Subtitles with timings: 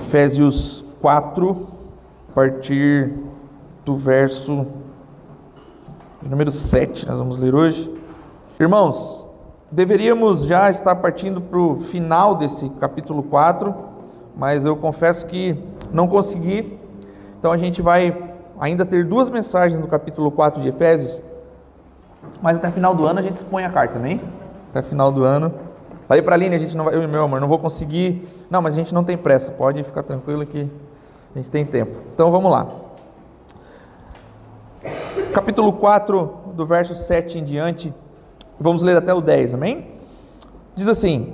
[0.00, 1.68] Efésios 4,
[2.30, 3.12] a partir
[3.84, 4.66] do verso
[6.22, 7.94] número 7, nós vamos ler hoje.
[8.58, 9.28] Irmãos,
[9.70, 13.74] deveríamos já estar partindo para o final desse capítulo 4,
[14.34, 15.62] mas eu confesso que
[15.92, 16.78] não consegui,
[17.38, 21.20] então a gente vai ainda ter duas mensagens no capítulo 4 de Efésios,
[22.40, 24.18] mas até final do ano a gente expõe a carta, nem?
[24.70, 25.52] Até final do ano.
[26.10, 28.26] Falei para a Aline, a gente não vai, eu, meu amor, não vou conseguir.
[28.50, 30.68] Não, mas a gente não tem pressa, pode ficar tranquilo que
[31.32, 32.00] a gente tem tempo.
[32.12, 32.66] Então vamos lá.
[35.32, 37.94] Capítulo 4, do verso 7 em diante,
[38.58, 39.86] vamos ler até o 10, amém?
[40.74, 41.32] Diz assim: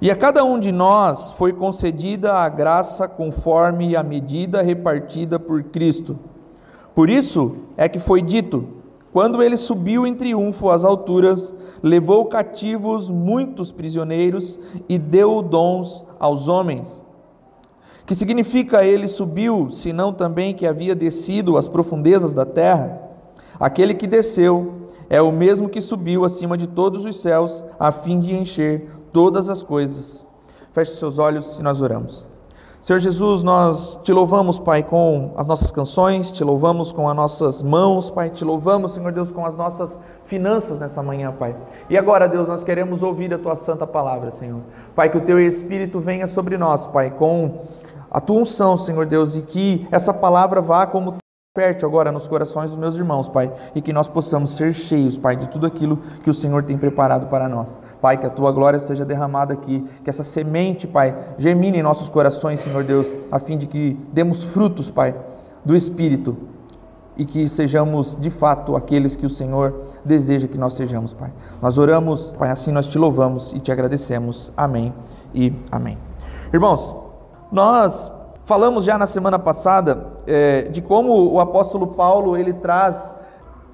[0.00, 5.62] E a cada um de nós foi concedida a graça conforme a medida repartida por
[5.62, 6.18] Cristo.
[6.96, 8.81] Por isso é que foi dito:
[9.12, 16.48] quando ele subiu em triunfo às alturas, levou cativos muitos prisioneiros e deu dons aos
[16.48, 17.04] homens.
[18.06, 23.00] Que significa ele subiu, senão também que havia descido às profundezas da terra?
[23.60, 28.18] Aquele que desceu é o mesmo que subiu acima de todos os céus, a fim
[28.18, 30.24] de encher todas as coisas.
[30.72, 32.31] Feche seus olhos e nós oramos.
[32.82, 37.62] Senhor Jesus, nós te louvamos, Pai, com as nossas canções, te louvamos com as nossas
[37.62, 41.54] mãos, Pai, te louvamos, Senhor Deus, com as nossas finanças nessa manhã, Pai.
[41.88, 44.62] E agora, Deus, nós queremos ouvir a tua santa palavra, Senhor.
[44.96, 47.60] Pai, que o teu Espírito venha sobre nós, Pai, com
[48.10, 51.21] a tua unção, Senhor Deus, e que essa palavra vá como
[51.54, 55.36] Fértil agora nos corações dos meus irmãos, Pai, e que nós possamos ser cheios, Pai,
[55.36, 57.78] de tudo aquilo que o Senhor tem preparado para nós.
[58.00, 62.08] Pai, que a tua glória seja derramada aqui, que essa semente, Pai, germine em nossos
[62.08, 65.14] corações, Senhor Deus, a fim de que demos frutos, Pai,
[65.62, 66.38] do Espírito
[67.18, 71.30] e que sejamos de fato aqueles que o Senhor deseja que nós sejamos, Pai.
[71.60, 74.50] Nós oramos, Pai, assim nós te louvamos e te agradecemos.
[74.56, 74.94] Amém
[75.34, 75.98] e amém.
[76.50, 76.96] Irmãos,
[77.50, 78.10] nós
[78.52, 83.14] Falamos já na semana passada é, de como o apóstolo Paulo ele traz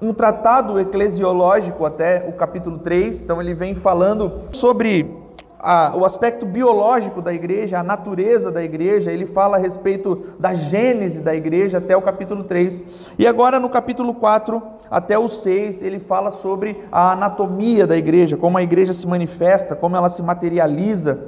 [0.01, 5.13] um tratado eclesiológico até o capítulo 3, então ele vem falando sobre
[5.59, 10.53] a, o aspecto biológico da igreja, a natureza da igreja, ele fala a respeito da
[10.53, 12.85] gênese da igreja até o capítulo 3.
[13.19, 18.37] E agora no capítulo 4 até o 6, ele fala sobre a anatomia da igreja,
[18.37, 21.19] como a igreja se manifesta, como ela se materializa,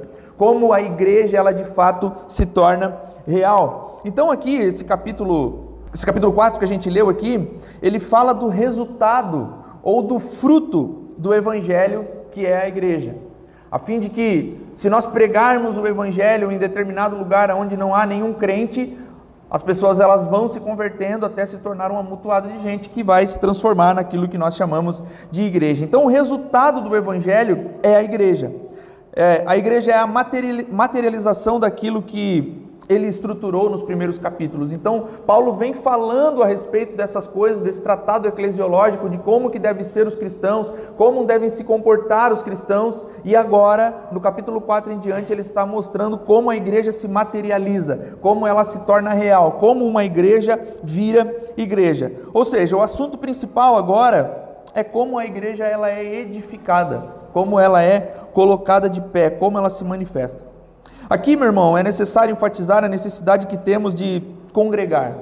[0.42, 3.98] como a igreja ela de fato se torna real.
[4.04, 7.48] Então aqui esse capítulo, esse capítulo 4 que a gente leu aqui,
[7.80, 9.54] ele fala do resultado
[9.84, 13.14] ou do fruto do evangelho que é a igreja.
[13.70, 18.04] A fim de que se nós pregarmos o evangelho em determinado lugar onde não há
[18.04, 18.98] nenhum crente,
[19.48, 23.24] as pessoas elas vão se convertendo até se tornar uma mutuada de gente que vai
[23.28, 25.84] se transformar naquilo que nós chamamos de igreja.
[25.84, 28.50] Então, o resultado do evangelho é a igreja.
[29.14, 34.72] É, a igreja é a materialização daquilo que ele estruturou nos primeiros capítulos.
[34.72, 39.84] Então, Paulo vem falando a respeito dessas coisas, desse tratado eclesiológico, de como que devem
[39.84, 44.98] ser os cristãos, como devem se comportar os cristãos, e agora, no capítulo 4 em
[44.98, 49.86] diante, ele está mostrando como a igreja se materializa, como ela se torna real, como
[49.86, 52.12] uma igreja vira igreja.
[52.32, 54.41] Ou seja, o assunto principal agora
[54.74, 57.02] é como a igreja ela é edificada,
[57.32, 60.44] como ela é colocada de pé, como ela se manifesta.
[61.08, 64.22] Aqui, meu irmão, é necessário enfatizar a necessidade que temos de
[64.52, 65.14] congregar,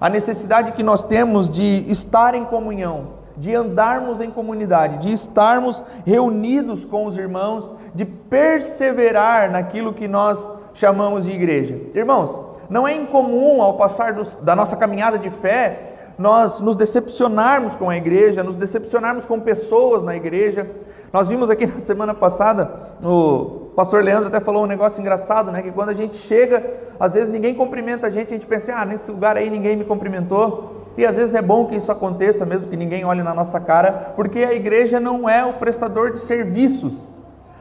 [0.00, 5.84] a necessidade que nós temos de estar em comunhão, de andarmos em comunidade, de estarmos
[6.04, 11.78] reunidos com os irmãos, de perseverar naquilo que nós chamamos de igreja.
[11.94, 12.38] Irmãos,
[12.70, 17.88] não é incomum ao passar dos, da nossa caminhada de fé nós nos decepcionarmos com
[17.88, 20.68] a igreja, nos decepcionarmos com pessoas na igreja.
[21.12, 25.62] Nós vimos aqui na semana passada o pastor Leandro até falou um negócio engraçado, né?
[25.62, 26.68] Que quando a gente chega,
[26.98, 29.84] às vezes ninguém cumprimenta a gente, a gente pensa, ah, nesse lugar aí ninguém me
[29.84, 30.88] cumprimentou.
[30.96, 34.12] E às vezes é bom que isso aconteça, mesmo que ninguém olhe na nossa cara,
[34.16, 37.06] porque a igreja não é o prestador de serviços.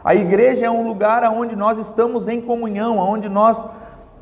[0.04, 3.64] A igreja é um lugar onde nós estamos em comunhão, onde nós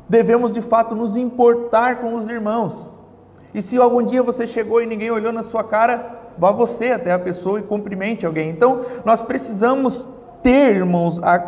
[0.06, 2.95] devemos de fato nos importar com os irmãos.
[3.54, 7.12] E se algum dia você chegou e ninguém olhou na sua cara, vá você até
[7.12, 8.50] a pessoa e cumprimente alguém.
[8.50, 10.06] Então, nós precisamos
[10.42, 11.38] ter, irmãos, a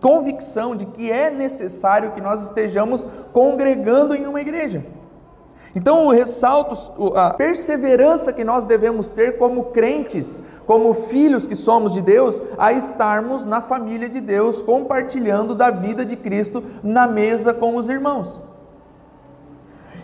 [0.00, 4.84] convicção de que é necessário que nós estejamos congregando em uma igreja.
[5.74, 6.74] Então, eu ressalto
[7.14, 12.72] a perseverança que nós devemos ter como crentes, como filhos que somos de Deus, a
[12.72, 18.40] estarmos na família de Deus, compartilhando da vida de Cristo na mesa com os irmãos.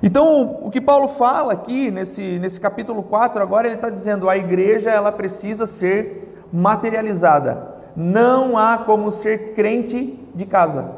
[0.02, 4.36] Então, o que Paulo fala aqui nesse, nesse capítulo 4, agora ele está dizendo: a
[4.36, 7.70] igreja ela precisa ser materializada.
[7.94, 10.90] Não há como ser crente de casa.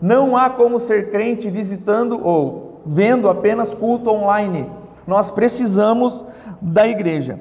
[0.00, 4.68] Não há como ser crente visitando ou vendo apenas culto online.
[5.06, 6.24] Nós precisamos
[6.60, 7.40] da igreja.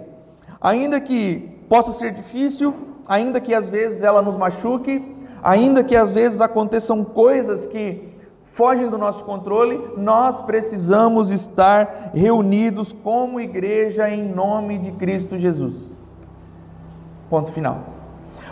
[0.61, 2.73] Ainda que possa ser difícil,
[3.07, 8.16] ainda que às vezes ela nos machuque, ainda que às vezes aconteçam coisas que
[8.57, 15.75] fogem do nosso controle, nós precisamos estar reunidos como igreja em nome de Cristo Jesus.
[17.29, 17.81] Ponto final.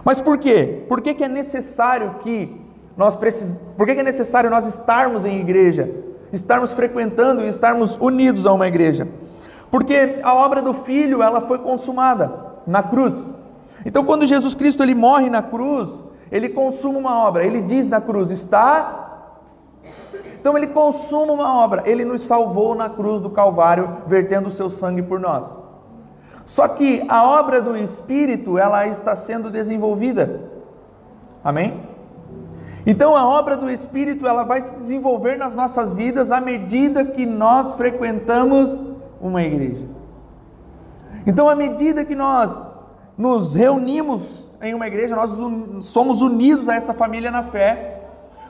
[0.03, 0.85] Mas por quê?
[0.87, 2.55] Por que, que é necessário que
[2.95, 3.59] nós precis...
[3.75, 5.89] Por que, que é necessário nós estarmos em igreja?
[6.31, 9.07] Estarmos frequentando e estarmos unidos a uma igreja?
[9.71, 12.31] Porque a obra do Filho, ela foi consumada
[12.67, 13.33] na cruz.
[13.83, 15.99] Então, quando Jesus Cristo ele morre na cruz,
[16.31, 17.43] ele consuma uma obra.
[17.43, 19.04] Ele diz na cruz: está
[20.45, 24.69] então ele consuma uma obra, ele nos salvou na cruz do Calvário, vertendo o seu
[24.69, 25.51] sangue por nós.
[26.45, 30.41] Só que a obra do Espírito, ela está sendo desenvolvida.
[31.43, 31.81] Amém?
[32.85, 37.25] Então a obra do Espírito, ela vai se desenvolver nas nossas vidas à medida que
[37.25, 38.85] nós frequentamos
[39.19, 39.87] uma igreja.
[41.25, 42.63] Então à medida que nós
[43.17, 45.31] nos reunimos em uma igreja, nós
[45.83, 47.94] somos unidos a essa família na fé,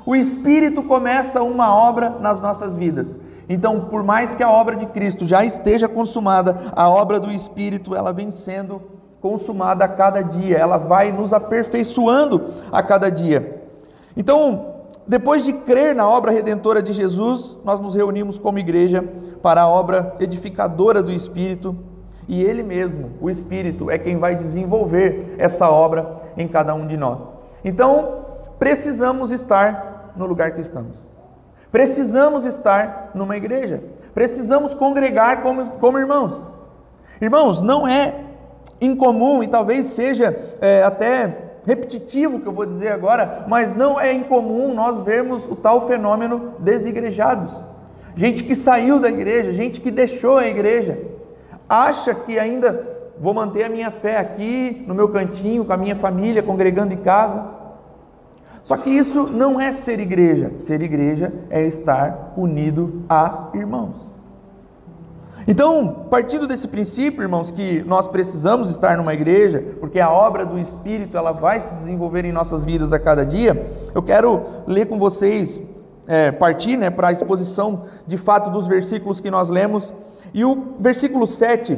[0.06, 3.18] o Espírito começa uma obra nas nossas vidas.
[3.50, 7.96] Então, por mais que a obra de Cristo já esteja consumada, a obra do Espírito
[7.96, 8.82] ela vem sendo
[9.22, 13.64] consumada a cada dia, ela vai nos aperfeiçoando a cada dia.
[14.16, 14.74] Então,
[15.08, 19.04] depois de crer na obra redentora de Jesus, nós nos reunimos como igreja
[19.42, 21.76] para a obra edificadora do Espírito,
[22.28, 26.98] e Ele mesmo, o Espírito, é quem vai desenvolver essa obra em cada um de
[26.98, 27.22] nós.
[27.64, 28.26] Então,
[28.58, 30.98] precisamos estar no lugar que estamos.
[31.72, 33.84] Precisamos estar numa igreja,
[34.14, 36.48] precisamos congregar como, como irmãos.
[37.22, 38.16] Irmãos, não é
[38.80, 44.00] incomum e talvez seja é, até repetitivo o que eu vou dizer agora, mas não
[44.00, 47.64] é incomum nós vermos o tal fenômeno desigrejados.
[48.16, 50.98] Gente que saiu da igreja, gente que deixou a igreja,
[51.68, 55.96] acha que ainda vou manter a minha fé aqui no meu cantinho, com a minha
[55.96, 57.55] família, congregando em casa.
[58.66, 60.54] Só que isso não é ser igreja.
[60.58, 63.96] Ser igreja é estar unido a irmãos.
[65.48, 70.58] Então, partindo desse princípio, irmãos, que nós precisamos estar numa igreja, porque a obra do
[70.58, 74.98] Espírito ela vai se desenvolver em nossas vidas a cada dia, eu quero ler com
[74.98, 75.62] vocês,
[76.08, 79.94] é, partir né, para a exposição de fato dos versículos que nós lemos.
[80.34, 81.78] E o versículo 7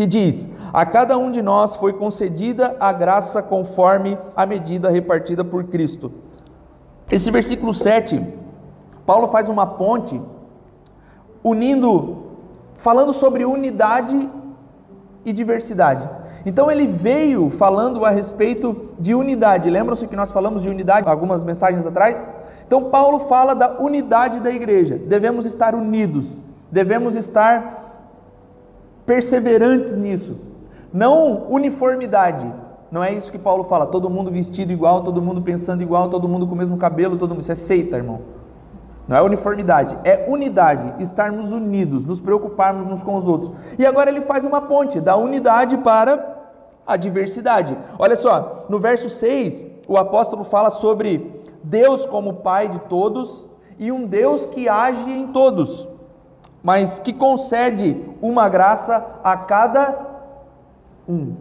[0.00, 5.44] que diz: A cada um de nós foi concedida a graça conforme a medida repartida
[5.44, 6.10] por Cristo.
[7.10, 8.26] Esse versículo 7,
[9.04, 10.18] Paulo faz uma ponte
[11.44, 12.30] unindo,
[12.76, 14.30] falando sobre unidade
[15.22, 16.08] e diversidade.
[16.46, 19.68] Então ele veio falando a respeito de unidade.
[19.68, 22.30] Lembram-se que nós falamos de unidade algumas mensagens atrás?
[22.66, 24.96] Então Paulo fala da unidade da igreja.
[24.96, 26.40] Devemos estar unidos,
[26.72, 27.79] devemos estar
[29.10, 30.36] perseverantes nisso.
[30.92, 32.46] Não uniformidade.
[32.92, 36.28] Não é isso que Paulo fala, todo mundo vestido igual, todo mundo pensando igual, todo
[36.28, 37.40] mundo com o mesmo cabelo, todo mundo.
[37.40, 38.20] Isso é seita, irmão.
[39.08, 43.50] Não é uniformidade, é unidade, estarmos unidos, nos preocuparmos uns com os outros.
[43.76, 46.52] E agora ele faz uma ponte da unidade para
[46.86, 47.76] a diversidade.
[47.98, 53.90] Olha só, no verso 6, o apóstolo fala sobre Deus como Pai de todos e
[53.90, 55.89] um Deus que age em todos
[56.62, 60.06] mas que concede uma graça a cada
[61.08, 61.34] um.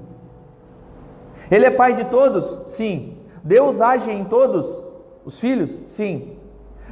[1.51, 2.61] Ele é pai de todos?
[2.65, 3.17] Sim.
[3.43, 4.83] Deus age em todos
[5.25, 5.83] os filhos?
[5.87, 6.37] Sim.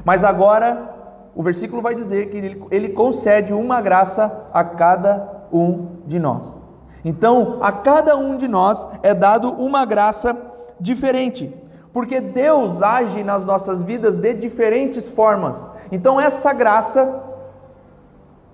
[0.04, 0.96] Mas agora
[1.36, 6.62] o versículo vai dizer que ele, ele concede uma graça a cada um de nós.
[7.06, 10.36] Então, a cada um de nós é dado uma graça
[10.80, 11.56] diferente,
[11.94, 15.70] porque Deus age nas nossas vidas de diferentes formas.
[15.92, 17.24] Então, essa graça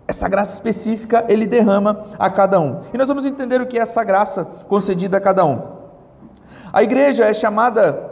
[0.08, 2.82] essa graça específica ele derrama a cada um.
[2.94, 5.62] E nós vamos entender o que é essa graça concedida a cada um.
[6.72, 8.12] A igreja é chamada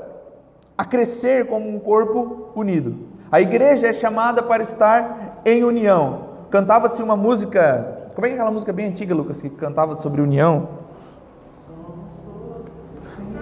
[0.77, 3.07] a crescer como um corpo unido.
[3.31, 6.31] A igreja é chamada para estar em união.
[6.49, 10.80] Cantava-se uma música, como é é aquela música bem antiga, Lucas, que cantava sobre união?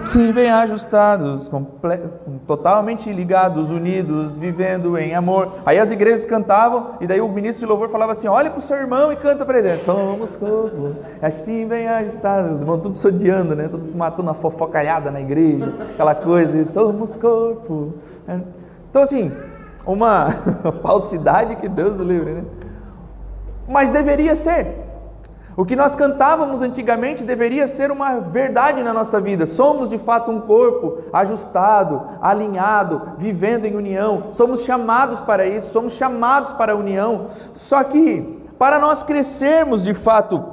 [0.09, 1.51] Sim, bem ajustados,
[2.47, 5.57] totalmente ligados, unidos, vivendo em amor.
[5.63, 8.61] Aí as igrejas cantavam, e daí o ministro de louvor falava assim: olhe para o
[8.61, 9.77] seu irmão e canta para ele.
[9.77, 12.55] Somos corpo, assim bem ajustados.
[12.55, 13.67] Os irmãos todos se odiando, né?
[13.67, 17.93] Todos matando a fofocalhada na igreja, aquela coisa, somos corpo.
[18.89, 19.31] Então, assim,
[19.85, 20.31] uma
[20.81, 22.43] falsidade que Deus livre, né?
[23.67, 24.88] Mas deveria ser.
[25.59, 29.45] O que nós cantávamos antigamente deveria ser uma verdade na nossa vida.
[29.45, 34.27] Somos de fato um corpo ajustado, alinhado, vivendo em união.
[34.31, 37.27] Somos chamados para isso, somos chamados para a união.
[37.51, 40.45] Só que para nós crescermos de fato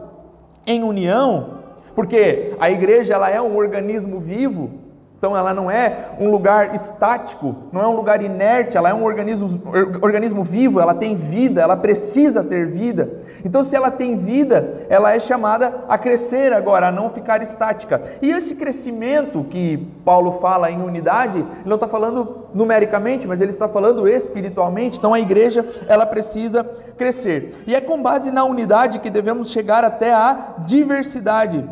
[0.67, 1.51] em união,
[1.95, 4.73] porque a igreja ela é um organismo vivo,
[5.19, 9.03] então ela não é um lugar estático, não é um lugar inerte, ela é um
[9.03, 9.63] organismo,
[10.03, 13.23] organismo vivo, ela tem vida, ela precisa ter vida.
[13.43, 18.03] Então, se ela tem vida, ela é chamada a crescer agora, a não ficar estática.
[18.21, 23.51] E esse crescimento que Paulo fala em unidade, ele não está falando numericamente, mas ele
[23.51, 24.99] está falando espiritualmente.
[24.99, 26.63] Então a igreja ela precisa
[26.99, 27.65] crescer.
[27.67, 31.65] E é com base na unidade que devemos chegar até a diversidade.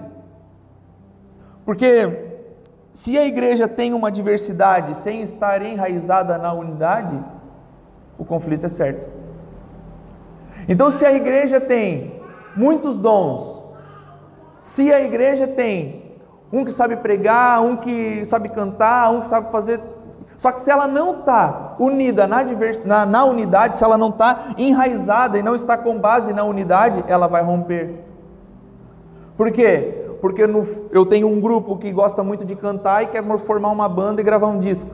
[1.64, 2.23] Porque
[2.94, 7.18] se a igreja tem uma diversidade sem estar enraizada na unidade,
[8.16, 9.08] o conflito é certo.
[10.68, 12.22] Então, se a igreja tem
[12.54, 13.64] muitos dons,
[14.60, 16.14] se a igreja tem
[16.52, 19.80] um que sabe pregar, um que sabe cantar, um que sabe fazer.
[20.36, 22.80] Só que se ela não está unida na, divers...
[22.84, 27.02] na, na unidade, se ela não está enraizada e não está com base na unidade,
[27.08, 28.04] ela vai romper.
[29.36, 30.03] Por quê?
[30.24, 33.86] Porque no, eu tenho um grupo que gosta muito de cantar e quer formar uma
[33.86, 34.90] banda e gravar um disco.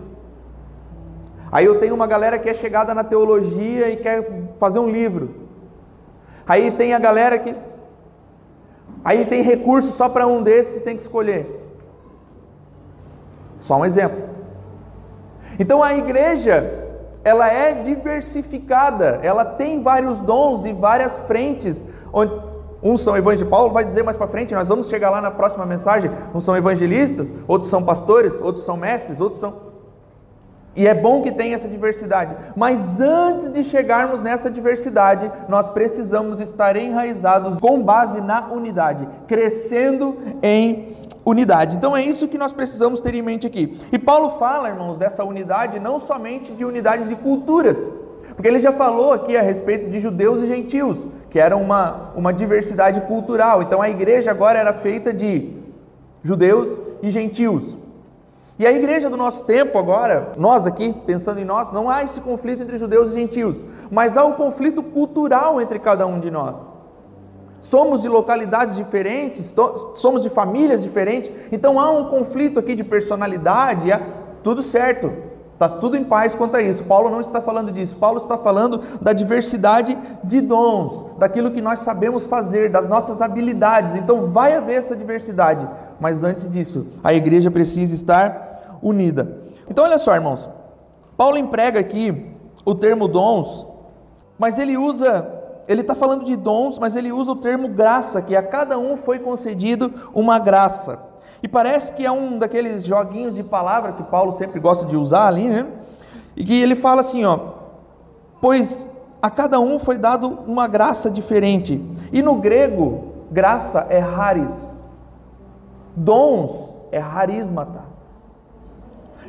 [1.53, 5.47] Aí eu tenho uma galera que é chegada na teologia e quer fazer um livro.
[6.45, 7.55] Aí tem a galera que.
[9.05, 11.65] Aí tem recurso só para um desses tem que escolher.
[13.61, 14.25] Só um exemplo.
[15.61, 16.89] Então a igreja,
[17.23, 22.50] ela é diversificada, ela tem vários dons e várias frentes onde,
[22.83, 25.67] Uns são evangelistas, Paulo vai dizer mais para frente, nós vamos chegar lá na próxima
[25.67, 26.11] mensagem.
[26.35, 29.71] Uns são evangelistas, outros são pastores, outros são mestres, outros são.
[30.75, 32.37] E é bom que tenha essa diversidade.
[32.57, 40.17] Mas antes de chegarmos nessa diversidade, nós precisamos estar enraizados com base na unidade, crescendo
[40.43, 41.77] em unidade.
[41.77, 43.79] Então é isso que nós precisamos ter em mente aqui.
[43.91, 47.91] E Paulo fala, irmãos, dessa unidade não somente de unidades de culturas,
[48.35, 52.33] porque ele já falou aqui a respeito de judeus e gentios, que era uma, uma
[52.33, 53.63] diversidade cultural.
[53.63, 55.55] Então a igreja agora era feita de
[56.23, 57.79] judeus e gentios.
[58.59, 62.21] E a igreja do nosso tempo agora, nós aqui, pensando em nós, não há esse
[62.21, 66.69] conflito entre judeus e gentios, mas há o conflito cultural entre cada um de nós.
[67.59, 69.55] Somos de localidades diferentes,
[69.95, 74.03] somos de famílias diferentes, então há um conflito aqui de personalidade, é
[74.43, 75.30] tudo certo.
[75.61, 76.83] Está tudo em paz quanto a isso.
[76.85, 77.95] Paulo não está falando disso.
[77.99, 83.95] Paulo está falando da diversidade de dons, daquilo que nós sabemos fazer, das nossas habilidades.
[83.95, 85.69] Então vai haver essa diversidade.
[86.01, 89.37] Mas antes disso, a igreja precisa estar unida.
[89.69, 90.49] Então olha só, irmãos.
[91.15, 93.67] Paulo emprega aqui o termo dons,
[94.39, 95.31] mas ele usa,
[95.69, 98.97] ele está falando de dons, mas ele usa o termo graça, que a cada um
[98.97, 101.10] foi concedido uma graça.
[101.43, 105.27] E parece que é um daqueles joguinhos de palavra que Paulo sempre gosta de usar
[105.27, 105.67] ali, né?
[106.37, 107.39] E que ele fala assim, ó:
[108.41, 108.87] "Pois
[109.23, 111.83] a cada um foi dado uma graça diferente".
[112.13, 114.79] E no grego, graça é haris.
[115.97, 117.85] Dons é harismata.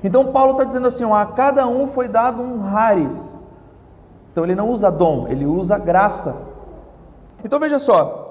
[0.03, 3.39] Então Paulo está dizendo assim, ó, a cada um foi dado um haris.
[4.31, 6.35] Então ele não usa dom, ele usa graça.
[7.43, 8.29] Então veja só,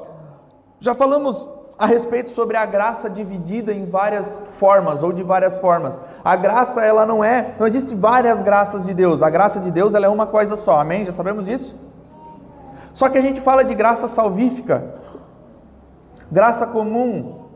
[0.81, 5.99] já falamos a respeito sobre a graça dividida em várias formas ou de várias formas.
[6.23, 9.23] A graça ela não é, não existe várias graças de Deus.
[9.23, 10.79] A graça de Deus ela é uma coisa só.
[10.79, 11.07] Amém?
[11.07, 11.75] Já sabemos disso?
[12.93, 14.95] Só que a gente fala de graça salvífica,
[16.31, 17.47] graça comum,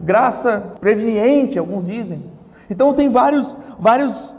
[0.00, 2.28] graça preveniente, alguns dizem.
[2.68, 4.36] Então tem vários vários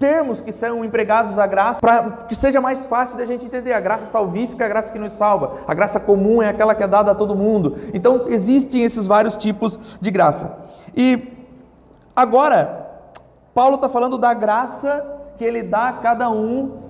[0.00, 3.74] termos que são empregados à graça, para que seja mais fácil da gente entender.
[3.74, 6.82] A graça salvífica é a graça que nos salva, a graça comum é aquela que
[6.82, 7.76] é dada a todo mundo.
[7.92, 10.58] Então, existem esses vários tipos de graça.
[10.96, 11.36] E
[12.16, 12.88] agora,
[13.54, 15.04] Paulo está falando da graça
[15.36, 16.80] que ele dá a cada um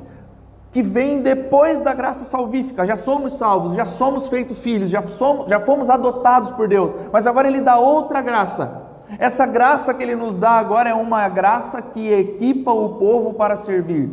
[0.71, 2.87] que vem depois da graça salvífica.
[2.87, 6.95] Já somos salvos, já somos feitos filhos, já, somos, já fomos adotados por Deus.
[7.13, 11.29] Mas agora ele dá outra graça essa graça que ele nos dá agora é uma
[11.29, 14.11] graça que equipa o povo para servir.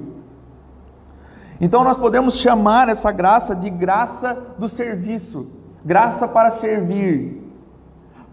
[1.60, 5.48] Então nós podemos chamar essa graça de graça do serviço,
[5.84, 7.44] graça para servir.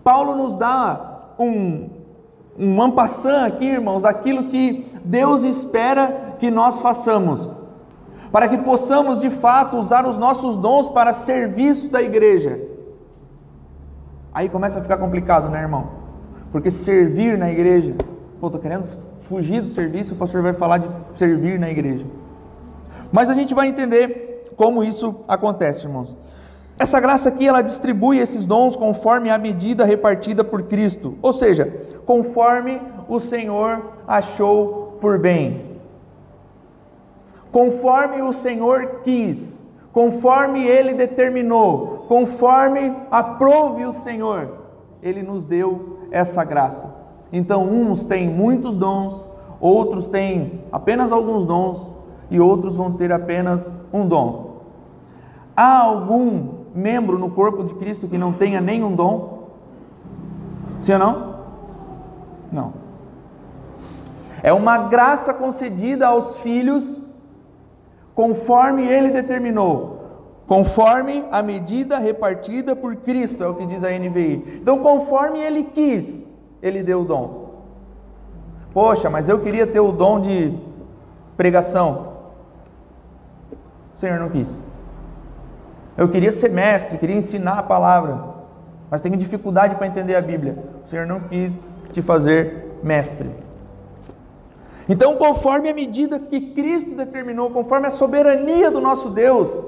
[0.03, 1.89] Paulo nos dá um,
[2.59, 7.57] um ampassã aqui, irmãos, daquilo que Deus espera que nós façamos,
[8.31, 12.61] para que possamos de fato usar os nossos dons para serviço da igreja.
[14.33, 16.04] Aí começa a ficar complicado, né, irmão?
[16.55, 17.97] Porque servir na igreja,
[18.41, 18.87] pô, tô querendo
[19.23, 22.07] fugir do serviço, o pastor vai falar de servir na igreja.
[23.11, 26.17] Mas a gente vai entender como isso acontece, irmãos.
[26.79, 31.77] Essa graça aqui, ela distribui esses dons conforme a medida repartida por Cristo, ou seja,
[32.07, 35.81] conforme o Senhor achou por bem.
[37.51, 39.61] Conforme o Senhor quis,
[39.93, 44.53] conforme ele determinou, conforme aprove o Senhor,
[45.03, 46.95] ele nos deu essa graça.
[47.33, 49.29] Então, uns têm muitos dons,
[49.61, 51.93] outros têm apenas alguns dons
[52.31, 54.61] e outros vão ter apenas um dom.
[55.57, 59.49] Há algum membro no corpo de Cristo que não tenha nenhum dom?
[60.81, 61.35] Sim ou não?
[62.53, 62.73] Não.
[64.41, 67.03] É uma graça concedida aos filhos
[68.15, 70.04] conforme ele determinou,
[70.47, 74.61] conforme a medida repartida por Cristo, é o que diz a NVI.
[74.61, 76.31] Então, conforme ele quis,
[76.63, 77.45] ele deu o dom.
[78.73, 80.53] Poxa, mas eu queria ter o dom de
[81.37, 82.15] pregação.
[83.95, 84.63] O Senhor não quis.
[85.97, 88.35] Eu queria ser mestre, queria ensinar a palavra,
[88.91, 90.59] mas tenho dificuldade para entender a Bíblia.
[90.85, 93.31] O Senhor não quis te fazer mestre.
[94.89, 99.65] Então, conforme a medida que Cristo determinou, conforme a soberania do nosso Deus,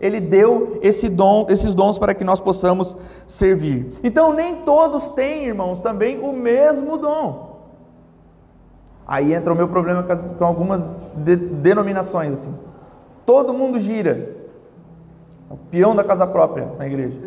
[0.00, 3.92] ele deu esse dom, esses dons para que nós possamos servir.
[4.02, 7.50] Então, nem todos têm, irmãos, também o mesmo dom.
[9.06, 10.06] Aí entra o meu problema
[10.38, 12.54] com algumas de, denominações assim.
[13.26, 14.36] Todo mundo gira,
[15.50, 17.18] o peão da casa própria na igreja.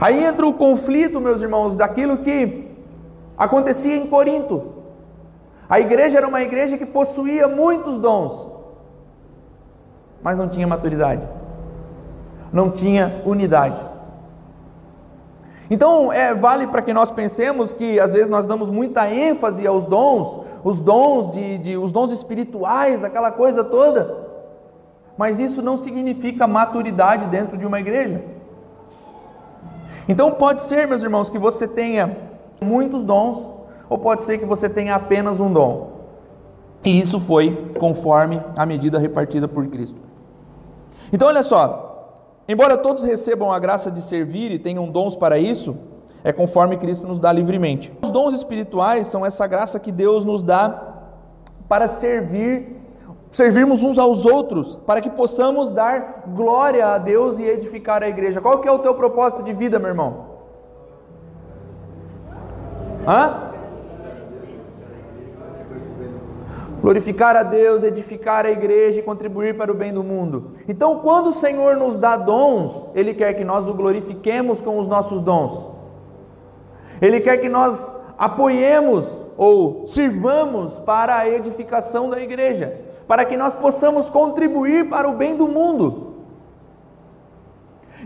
[0.00, 2.68] Aí entra o conflito, meus irmãos, daquilo que
[3.36, 4.72] acontecia em Corinto.
[5.68, 8.50] A igreja era uma igreja que possuía muitos dons,
[10.22, 11.22] mas não tinha maturidade,
[12.52, 13.82] não tinha unidade.
[15.70, 19.86] Então, é, vale para que nós pensemos que às vezes nós damos muita ênfase aos
[19.86, 24.14] dons, os dons de, de, os dons espirituais, aquela coisa toda,
[25.16, 28.22] mas isso não significa maturidade dentro de uma igreja.
[30.06, 32.18] Então pode ser, meus irmãos, que você tenha
[32.60, 33.50] muitos dons,
[33.88, 35.92] ou pode ser que você tenha apenas um dom.
[36.84, 40.00] E isso foi conforme a medida repartida por Cristo.
[41.12, 41.91] Então olha só,
[42.48, 45.76] embora todos recebam a graça de servir e tenham dons para isso,
[46.24, 47.92] é conforme Cristo nos dá livremente.
[48.02, 50.90] Os dons espirituais são essa graça que Deus nos dá
[51.68, 52.82] para servir
[53.32, 58.42] servirmos uns aos outros, para que possamos dar glória a Deus e edificar a igreja.
[58.42, 60.26] Qual que é o teu propósito de vida, meu irmão?
[63.08, 63.51] Hã?
[66.82, 70.50] Glorificar a Deus, edificar a igreja e contribuir para o bem do mundo.
[70.68, 74.86] Então, quando o Senhor nos dá dons, Ele quer que nós o glorifiquemos com os
[74.86, 75.70] nossos dons.
[77.00, 83.54] Ele quer que nós apoiemos ou sirvamos para a edificação da igreja para que nós
[83.54, 86.14] possamos contribuir para o bem do mundo.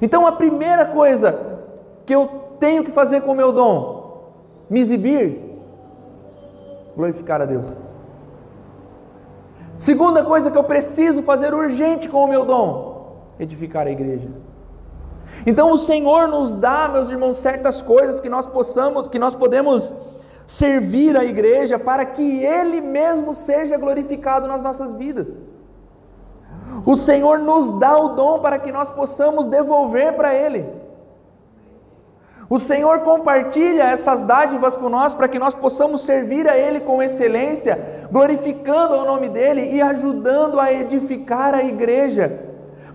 [0.01, 1.61] Então a primeira coisa
[2.05, 2.27] que eu
[2.59, 4.33] tenho que fazer com o meu dom,
[4.69, 5.41] me exibir,
[6.97, 7.69] glorificar a Deus.
[9.77, 14.29] Segunda coisa que eu preciso fazer urgente com o meu dom, edificar a igreja.
[15.45, 19.93] Então o Senhor nos dá, meus irmãos, certas coisas que nós possamos, que nós podemos
[20.47, 25.41] servir a igreja para que Ele mesmo seja glorificado nas nossas vidas.
[26.85, 30.65] O Senhor nos dá o dom para que nós possamos devolver para Ele.
[32.49, 37.03] O Senhor compartilha essas dádivas com nós para que nós possamos servir a Ele com
[37.03, 42.41] excelência, glorificando o nome dEle e ajudando a edificar a igreja.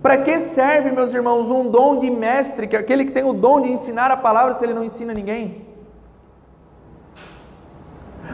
[0.00, 3.34] Para que serve, meus irmãos, um dom de mestre, que é aquele que tem o
[3.34, 5.66] dom de ensinar a palavra se ele não ensina ninguém?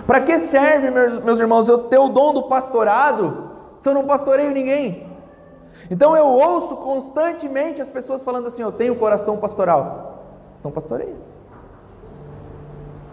[0.06, 4.04] Para que serve, meus, meus irmãos, eu ter o dom do pastorado se eu não
[4.04, 5.06] pastoreio ninguém?
[5.90, 10.07] Então eu ouço constantemente as pessoas falando assim: eu tenho coração pastoral.
[10.58, 11.14] Então pastoreia.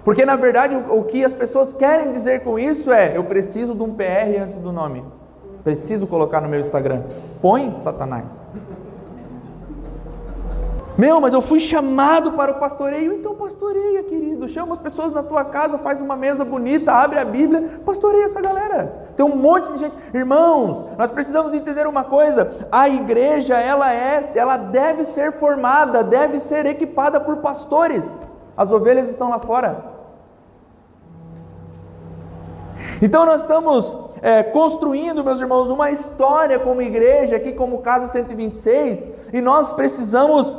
[0.03, 3.73] Porque na verdade o, o que as pessoas querem dizer com isso é: eu preciso
[3.73, 5.03] de um PR antes do nome.
[5.63, 7.03] Preciso colocar no meu Instagram.
[7.41, 8.45] Põe Satanás.
[10.97, 14.47] Meu, mas eu fui chamado para o pastoreio, então pastoreia, querido.
[14.47, 18.39] Chama as pessoas na tua casa, faz uma mesa bonita, abre a Bíblia, pastoreia essa
[18.39, 19.09] galera.
[19.15, 19.95] Tem um monte de gente.
[20.13, 26.39] Irmãos, nós precisamos entender uma coisa: a igreja, ela é, ela deve ser formada, deve
[26.39, 28.17] ser equipada por pastores.
[28.55, 29.95] As ovelhas estão lá fora.
[33.01, 39.07] Então nós estamos é, construindo, meus irmãos, uma história como igreja, aqui como Casa 126,
[39.33, 40.55] e nós precisamos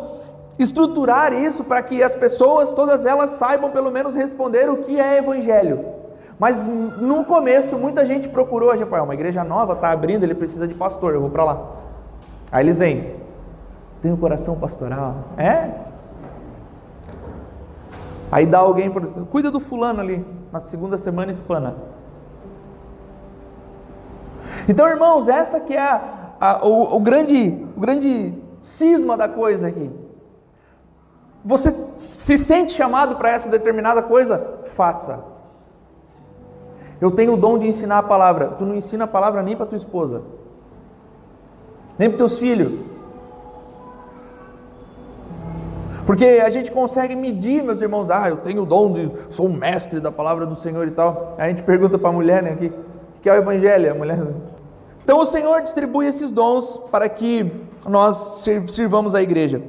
[0.58, 5.18] estruturar isso para que as pessoas, todas elas, saibam pelo menos responder o que é
[5.18, 5.84] evangelho.
[6.38, 10.74] Mas no começo, muita gente procurou, a uma igreja nova está abrindo, ele precisa de
[10.74, 11.66] pastor, eu vou para lá.
[12.52, 13.16] Aí eles vêm.
[14.02, 15.24] Tem o coração pastoral.
[15.36, 15.70] É?
[18.30, 18.90] Aí dá alguém,
[19.30, 21.76] cuida do fulano ali, na segunda semana espana.
[24.68, 29.68] Então, irmãos, essa que é a, a, o, o, grande, o grande cisma da coisa
[29.68, 29.90] aqui.
[31.46, 34.58] Você se sente chamado para essa determinada coisa?
[34.64, 35.20] Faça.
[37.00, 38.48] Eu tenho o dom de ensinar a palavra.
[38.58, 40.22] Tu não ensina a palavra nem para tua esposa,
[41.96, 42.80] nem para teus filhos.
[46.04, 49.56] Porque a gente consegue medir, meus irmãos, ah, eu tenho o dom de, sou um
[49.56, 51.36] mestre da palavra do Senhor e tal.
[51.38, 52.72] Aí a gente pergunta para a mulher, né, que,
[53.22, 54.18] que é o evangelho, a mulher.
[55.04, 57.52] Então o Senhor distribui esses dons para que
[57.88, 59.62] nós sirvamos a igreja.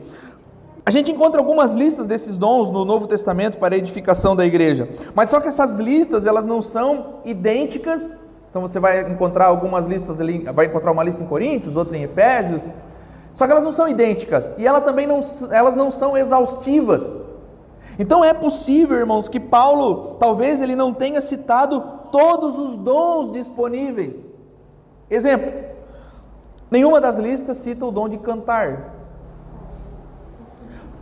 [0.88, 4.88] A gente encontra algumas listas desses dons no Novo Testamento para a edificação da igreja.
[5.14, 8.16] Mas só que essas listas, elas não são idênticas.
[8.50, 12.04] Então você vai encontrar algumas listas ali, vai encontrar uma lista em Coríntios, outra em
[12.04, 12.72] Efésios.
[13.36, 15.20] Só que elas não são idênticas e ela também não,
[15.52, 17.18] elas não são exaustivas.
[18.00, 21.82] Então é possível, irmãos, que Paulo talvez ele não tenha citado
[22.14, 24.32] todos os dons disponíveis.
[25.10, 25.52] Exemplo:
[26.72, 28.97] nenhuma das listas cita o dom de cantar.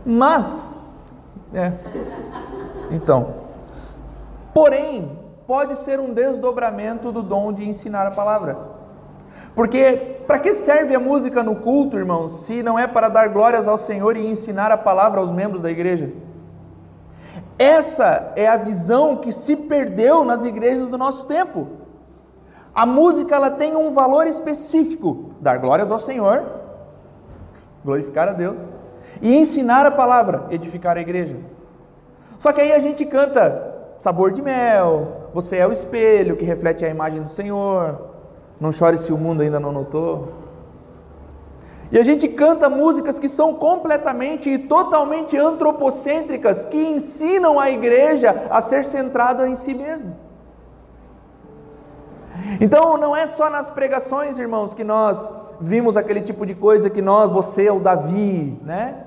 [0.08, 0.80] Mas,
[1.52, 1.72] é,
[2.92, 3.34] então,
[4.54, 8.56] porém, pode ser um desdobramento do dom de ensinar a palavra.
[9.52, 13.66] Porque para que serve a música no culto, irmãos, se não é para dar glórias
[13.66, 16.12] ao Senhor e ensinar a palavra aos membros da igreja?
[17.58, 21.66] Essa é a visão que se perdeu nas igrejas do nosso tempo.
[22.72, 26.44] A música ela tem um valor específico: dar glórias ao Senhor,
[27.84, 28.60] glorificar a Deus
[29.20, 31.36] e ensinar a palavra, edificar a igreja.
[32.38, 36.84] Só que aí a gente canta sabor de mel, você é o espelho que reflete
[36.84, 37.98] a imagem do Senhor,
[38.60, 40.46] não chore se o mundo ainda não notou.
[41.90, 48.48] E a gente canta músicas que são completamente e totalmente antropocêntricas, que ensinam a igreja
[48.50, 50.16] a ser centrada em si mesma.
[52.60, 55.28] Então não é só nas pregações, irmãos, que nós
[55.60, 59.04] vimos aquele tipo de coisa que nós, você é o Davi, né?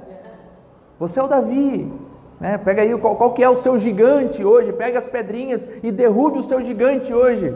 [1.00, 1.92] Você é o Davi,
[2.40, 2.58] né?
[2.58, 6.40] Pega aí qual, qual que é o seu gigante hoje, pega as pedrinhas e derrube
[6.40, 7.56] o seu gigante hoje.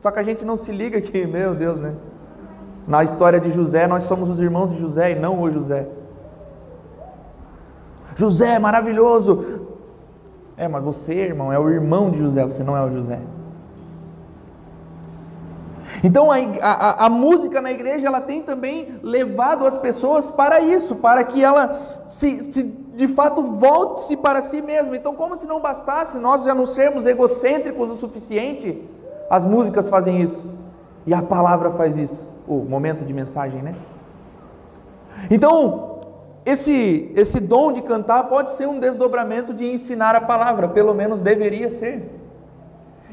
[0.00, 1.94] Só que a gente não se liga que, meu Deus, né?
[2.86, 5.86] Na história de José, nós somos os irmãos de José e não o José.
[8.16, 9.68] José é maravilhoso.
[10.56, 13.20] É, mas você, irmão, é o irmão de José, você não é o José.
[16.02, 20.96] Então a, a, a, música na igreja ela tem também levado as pessoas para isso,
[20.96, 21.74] para que ela
[22.08, 24.96] se, se de fato volte-se para si mesma.
[24.96, 28.82] Então, como se não bastasse nós já não sermos egocêntricos o suficiente,
[29.30, 30.42] as músicas fazem isso
[31.06, 32.26] e a palavra faz isso.
[32.46, 33.74] O momento de mensagem, né?
[35.30, 36.00] Então,
[36.44, 41.22] esse, esse dom de cantar pode ser um desdobramento de ensinar a palavra, pelo menos
[41.22, 42.21] deveria ser.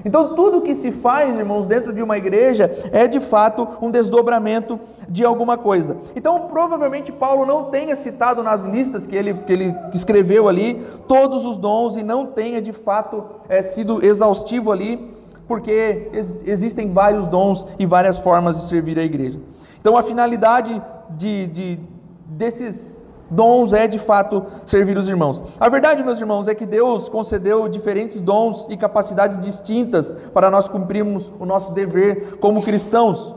[0.06, 4.80] Então, tudo que se faz, irmãos, dentro de uma igreja é de fato um desdobramento
[5.08, 5.98] de alguma coisa.
[6.16, 11.46] Então, provavelmente, Paulo não tenha citado nas listas que ele, que ele escreveu ali todos
[11.46, 15.14] os dons e não tenha de fato é, sido exaustivo ali,
[15.48, 19.40] porque ex existem vários dons e várias formas de servir a igreja.
[19.82, 20.82] Então, a finalidade
[21.12, 21.80] de, de
[22.28, 22.99] desses
[23.30, 25.44] dons é de fato servir os irmãos.
[25.60, 30.68] A verdade, meus irmãos, é que Deus concedeu diferentes dons e capacidades distintas para nós
[30.68, 33.36] cumprirmos o nosso dever como cristãos.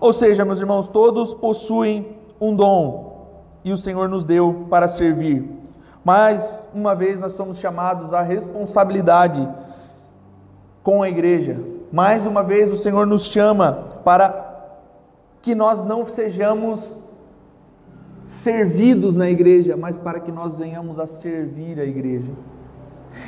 [0.00, 3.14] Ou seja, meus irmãos, todos possuem um dom
[3.64, 5.48] e o Senhor nos deu para servir.
[6.04, 9.48] Mas uma vez nós somos chamados à responsabilidade
[10.82, 11.58] com a igreja.
[11.90, 14.44] Mais uma vez o Senhor nos chama para
[15.40, 16.98] que nós não sejamos
[18.24, 22.32] servidos na igreja, mas para que nós venhamos a servir a igreja.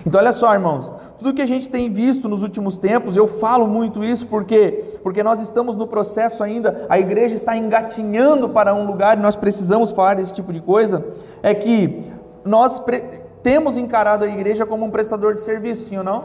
[0.04, 3.66] Então, olha só, irmãos, tudo que a gente tem visto nos últimos tempos, eu falo
[3.66, 8.87] muito isso porque porque nós estamos no processo ainda, a igreja está engatinhando para um
[8.87, 11.04] lugar e nós precisamos falar desse tipo de coisa,
[11.42, 12.04] é que
[12.44, 12.82] nós
[13.42, 16.24] temos encarado a igreja como um prestador de serviço, sim ou não?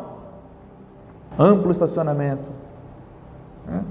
[1.37, 2.49] Amplo estacionamento,
[3.67, 3.83] né?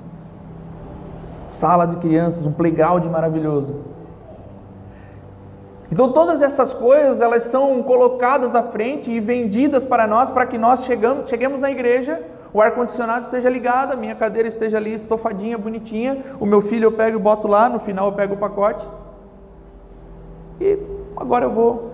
[1.46, 3.76] sala de crianças, um playground maravilhoso.
[5.90, 10.56] Então todas essas coisas, elas são colocadas à frente e vendidas para nós para que
[10.56, 12.22] nós chegamos, cheguemos na igreja,
[12.52, 16.92] o ar-condicionado esteja ligado, a minha cadeira esteja ali estofadinha, bonitinha, o meu filho eu
[16.92, 18.86] pego e boto lá, no final eu pego o pacote.
[20.60, 20.78] E
[21.16, 21.89] agora eu vou.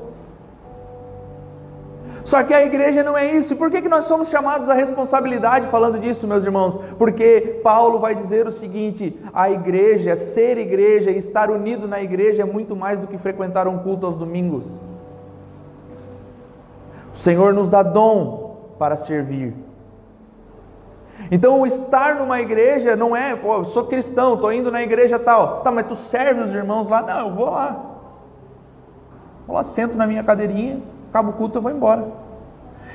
[2.27, 3.53] Só que a igreja não é isso.
[3.53, 6.77] E por que, que nós somos chamados à responsabilidade falando disso, meus irmãos?
[6.99, 12.43] Porque Paulo vai dizer o seguinte: a igreja, ser igreja e estar unido na igreja
[12.43, 14.65] é muito mais do que frequentar um culto aos domingos.
[17.15, 19.55] O Senhor nos dá dom para servir.
[21.31, 25.17] Então, o estar numa igreja não é, pô, eu sou cristão, estou indo na igreja
[25.17, 25.61] tal.
[25.61, 27.03] Tá, mas tu serve os irmãos lá?
[27.03, 27.85] Não, eu vou lá.
[29.47, 32.07] Vou lá, sento na minha cadeirinha, acaba o culto, eu vou embora.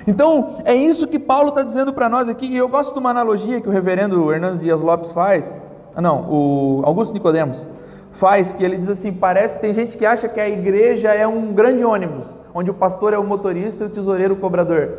[0.07, 3.09] Então, é isso que Paulo está dizendo para nós aqui, e eu gosto de uma
[3.09, 5.55] analogia que o reverendo Hernandes Dias Lopes faz,
[5.95, 7.69] ah, não, o Augusto Nicodemos
[8.11, 11.53] faz, que ele diz assim, parece, tem gente que acha que a igreja é um
[11.53, 14.97] grande ônibus, onde o pastor é o motorista e o tesoureiro o cobrador.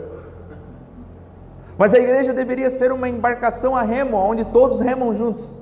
[1.76, 5.58] Mas a igreja deveria ser uma embarcação a remo, onde todos remam juntos.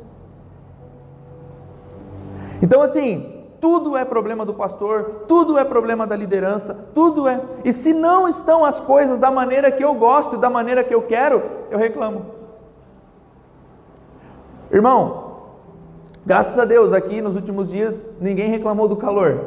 [2.63, 7.41] Então, assim, tudo é problema do pastor, tudo é problema da liderança, tudo é.
[7.65, 10.95] E se não estão as coisas da maneira que eu gosto e da maneira que
[10.95, 12.27] eu quero, eu reclamo.
[14.73, 15.35] Irmão,
[16.25, 19.41] graças a Deus, aqui nos últimos dias, ninguém reclamou do calor.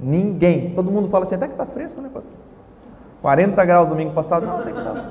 [0.00, 0.74] Ninguém.
[0.74, 2.32] Todo mundo fala assim, até que está fresco, né, pastor?
[3.20, 5.10] 40 graus domingo passado, não, até que está.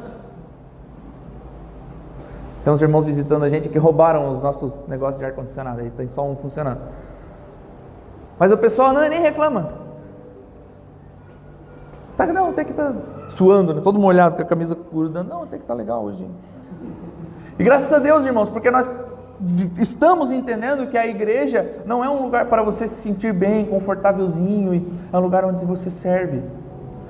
[2.63, 6.07] Tem uns irmãos visitando a gente que roubaram os nossos negócios de ar-condicionado, aí tem
[6.07, 6.81] só um funcionando.
[8.39, 9.71] Mas o pessoal não, nem reclama.
[12.15, 13.81] Tá, não, tem que estar tá suando, né?
[13.81, 15.29] todo molhado com a camisa grudando.
[15.29, 16.27] Não, tem que estar tá legal hoje.
[17.59, 18.89] E graças a Deus, irmãos, porque nós
[19.77, 24.99] estamos entendendo que a igreja não é um lugar para você se sentir bem, confortávelzinho,
[25.11, 26.43] é um lugar onde você serve,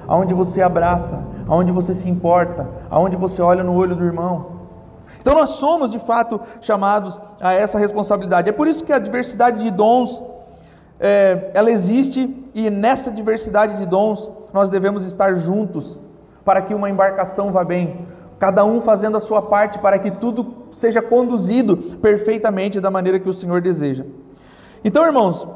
[0.08, 4.58] aonde você abraça, aonde você se importa, aonde você olha no olho do irmão.
[5.22, 8.50] Então nós somos de fato chamados a essa responsabilidade.
[8.50, 10.22] É por isso que a diversidade de dons
[11.00, 16.00] é, ela existe e nessa diversidade de dons nós devemos estar juntos
[16.44, 18.08] para que uma embarcação vá bem,
[18.40, 23.30] cada um fazendo a sua parte para que tudo seja conduzido perfeitamente da maneira que
[23.30, 24.06] o Senhor deseja.
[24.84, 25.48] Então, irmãos,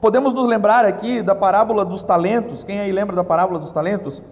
[0.00, 2.62] podemos nos lembrar aqui da parábola dos talentos.
[2.64, 4.22] Quem aí lembra da parábola dos talentos?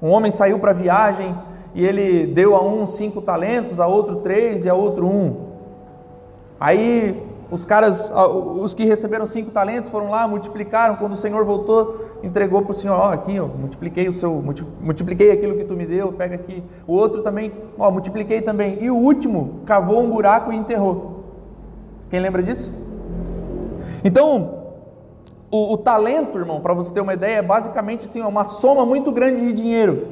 [0.00, 1.36] Um homem saiu para viagem
[1.74, 5.50] e ele deu a um cinco talentos, a outro três e a outro um.
[6.58, 10.94] Aí os caras, os que receberam cinco talentos foram lá, multiplicaram.
[10.94, 14.32] Quando o Senhor voltou, entregou para o Senhor: Ó, aqui, ó, multipliquei o seu,
[14.80, 16.62] multipliquei aquilo que tu me deu, pega aqui.
[16.86, 18.78] O outro também, ó, multipliquei também.
[18.80, 21.24] E o último cavou um buraco e enterrou.
[22.08, 22.72] Quem lembra disso?
[24.04, 24.60] Então,
[25.50, 29.10] o, o talento, irmão, para você ter uma ideia, é basicamente assim, uma soma muito
[29.10, 30.06] grande de dinheiro.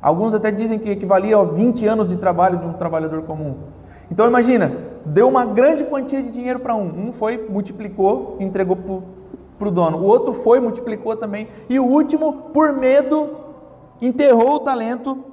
[0.00, 3.54] Alguns até dizem que equivalia a 20 anos de trabalho de um trabalhador comum.
[4.10, 4.72] Então imagina,
[5.04, 7.08] deu uma grande quantia de dinheiro para um.
[7.08, 9.98] Um foi, multiplicou, entregou para o dono.
[9.98, 11.48] O outro foi, multiplicou também.
[11.68, 13.36] E o último, por medo,
[14.00, 15.24] enterrou o talento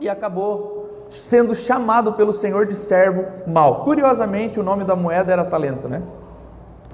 [0.00, 3.84] e acabou sendo chamado pelo Senhor de servo mau.
[3.84, 6.02] Curiosamente, o nome da moeda era talento, né?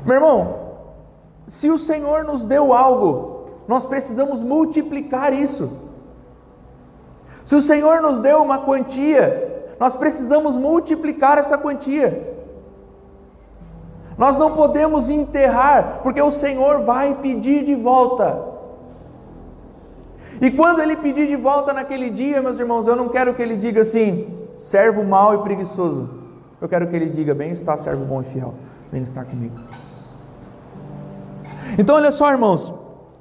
[0.05, 0.57] Meu irmão,
[1.47, 5.71] se o Senhor nos deu algo, nós precisamos multiplicar isso.
[7.45, 9.50] Se o Senhor nos deu uma quantia,
[9.81, 12.37] nós precisamos multiplicar essa quantia.
[14.19, 18.39] Nós não podemos enterrar, porque o Senhor vai pedir de volta.
[20.39, 23.57] E quando ele pedir de volta naquele dia, meus irmãos, eu não quero que ele
[23.57, 26.11] diga assim, servo mau e preguiçoso.
[26.61, 28.53] Eu quero que ele diga, bem está, servo bom e fiel,
[28.93, 29.57] bem estar comigo.
[31.79, 32.75] Então, olha só, irmãos,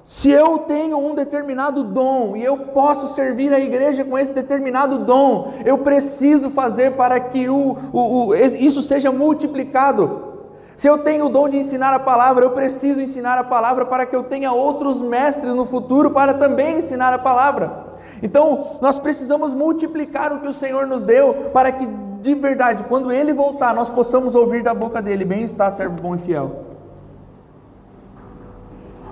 [0.10, 4.98] se eu tenho um determinado dom e eu posso servir a igreja com esse determinado
[4.98, 10.40] dom, eu preciso fazer para que o, o, o, isso seja multiplicado.
[10.76, 14.04] Se eu tenho o dom de ensinar a palavra, eu preciso ensinar a palavra para
[14.04, 18.00] que eu tenha outros mestres no futuro para também ensinar a palavra.
[18.24, 21.88] Então, nós precisamos multiplicar o que o Senhor nos deu para que,
[22.20, 26.16] de verdade, quando Ele voltar, nós possamos ouvir da boca dele: Bem está, servo bom
[26.16, 26.66] e fiel.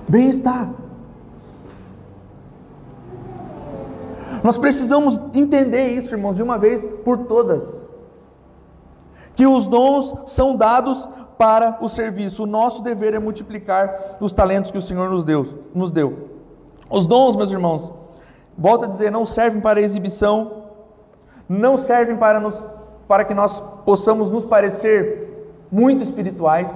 [0.07, 0.27] Bem
[4.47, 7.83] Nós precisamos entender isso, irmãos, de uma vez por todas.
[9.35, 11.05] Que os dons são dados
[11.37, 12.43] para o serviço.
[12.43, 15.65] O nosso dever é multiplicar os talentos que o Senhor nos deu.
[15.75, 16.29] Nos deu.
[16.89, 17.91] Os dons, meus irmãos,
[18.57, 20.63] volto a dizer, não servem para exibição,
[21.49, 22.63] não servem para, nos,
[23.05, 26.71] para que nós possamos nos parecer muito espirituais.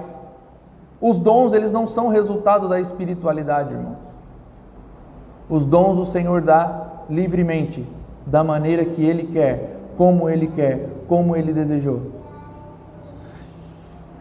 [1.00, 4.11] Os dons, eles não são resultado da espiritualidade, irmãos.
[5.52, 7.86] Os dons o Senhor dá livremente,
[8.24, 12.00] da maneira que Ele quer, como Ele quer, como Ele desejou.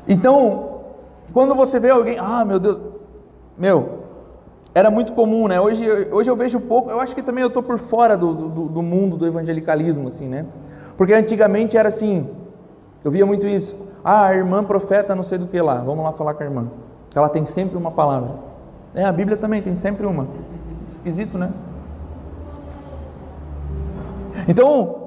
[0.06, 0.82] Então,
[1.32, 2.82] quando você vê alguém, ah, meu Deus,
[3.58, 4.00] meu,
[4.76, 5.58] era muito comum, né?
[5.58, 8.66] Hoje, hoje eu vejo pouco, eu acho que também eu estou por fora do, do,
[8.66, 10.46] do, mundo do evangelicalismo, assim, né?
[10.98, 12.28] Porque antigamente era assim,
[13.06, 13.74] eu via muito isso.
[14.04, 16.68] Ah, a irmã profeta não sei do que lá, vamos lá falar com a irmã.
[17.16, 18.32] Ela tem sempre uma palavra.
[18.94, 20.28] É, a Bíblia também tem sempre uma.
[20.92, 21.52] Esquisito, né?
[24.48, 25.02] Então,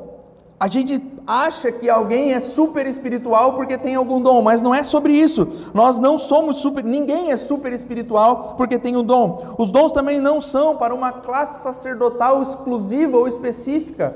[0.59, 4.83] a gente acha que alguém é super espiritual porque tem algum dom, mas não é
[4.83, 5.49] sobre isso.
[5.73, 9.55] Nós não somos super, ninguém é super espiritual porque tem um dom.
[9.59, 14.15] Os dons também não são para uma classe sacerdotal exclusiva ou específica.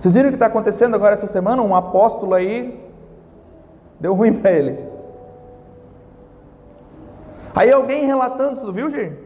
[0.00, 1.62] Vocês viram o que está acontecendo agora essa semana?
[1.62, 2.82] Um apóstolo aí
[3.98, 4.89] deu ruim para ele.
[7.54, 9.16] Aí alguém relatando, você viu, gente?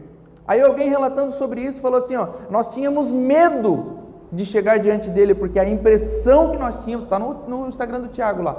[0.47, 3.99] Aí alguém relatando sobre isso falou assim: ó, nós tínhamos medo
[4.31, 8.07] de chegar diante dele, porque a impressão que nós tínhamos, está no, no Instagram do
[8.07, 8.57] Tiago lá.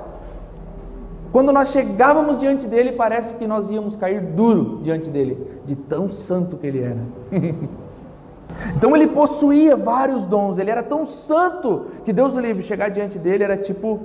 [1.33, 6.09] Quando nós chegávamos diante dele, parece que nós íamos cair duro diante dele, de tão
[6.09, 7.01] santo que ele era.
[8.75, 13.19] então ele possuía vários dons, ele era tão santo que Deus o livre chegar diante
[13.19, 14.01] dele era tipo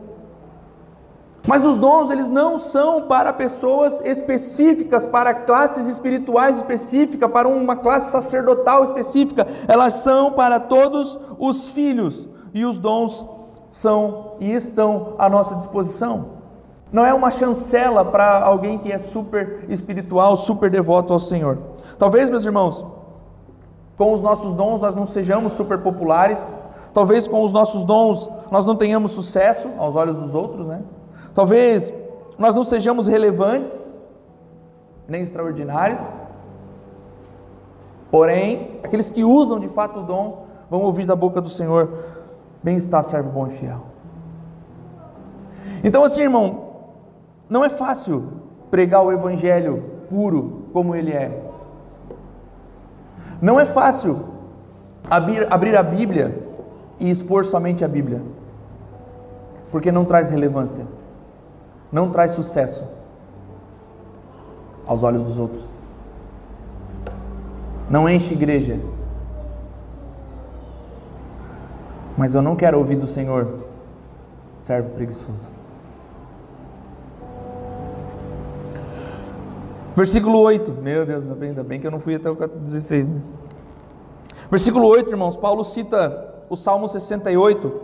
[1.48, 7.76] mas os dons, eles não são para pessoas específicas, para classes espirituais específicas, para uma
[7.76, 9.48] classe sacerdotal específica.
[9.68, 12.30] Elas são para todos os filhos.
[12.54, 13.26] E os dons
[13.70, 16.42] são e estão à nossa disposição.
[16.92, 21.58] Não é uma chancela para alguém que é super espiritual, super devoto ao Senhor.
[21.98, 22.86] Talvez, meus irmãos,
[23.98, 26.54] com os nossos dons nós não sejamos super populares.
[26.94, 30.82] Talvez com os nossos dons nós não tenhamos sucesso aos olhos dos outros, né?
[31.34, 31.94] Talvez
[32.38, 33.98] nós não sejamos relevantes,
[35.08, 36.04] nem extraordinários,
[38.10, 41.90] porém, aqueles que usam de fato o dom vão ouvir da boca do Senhor:
[42.62, 43.82] Bem está, servo bom e fiel.
[45.84, 46.72] Então, assim, irmão,
[47.50, 48.34] não é fácil
[48.70, 51.50] pregar o Evangelho puro como ele é.
[53.42, 54.26] Não é fácil
[55.10, 56.48] abrir, abrir a Bíblia
[57.00, 58.22] e expor somente a Bíblia,
[59.72, 60.86] porque não traz relevância
[61.92, 62.84] não traz sucesso
[64.86, 65.64] aos olhos dos outros.
[67.90, 68.80] Não enche igreja.
[72.18, 73.66] Mas eu não quero ouvir do Senhor,
[74.62, 75.50] servo preguiçoso.
[79.96, 83.08] Versículo 8, meu Deus, ainda bem que eu não fui até o 16.
[83.08, 83.22] Né?
[84.50, 87.82] Versículo 8, irmãos, Paulo cita o Salmo 68,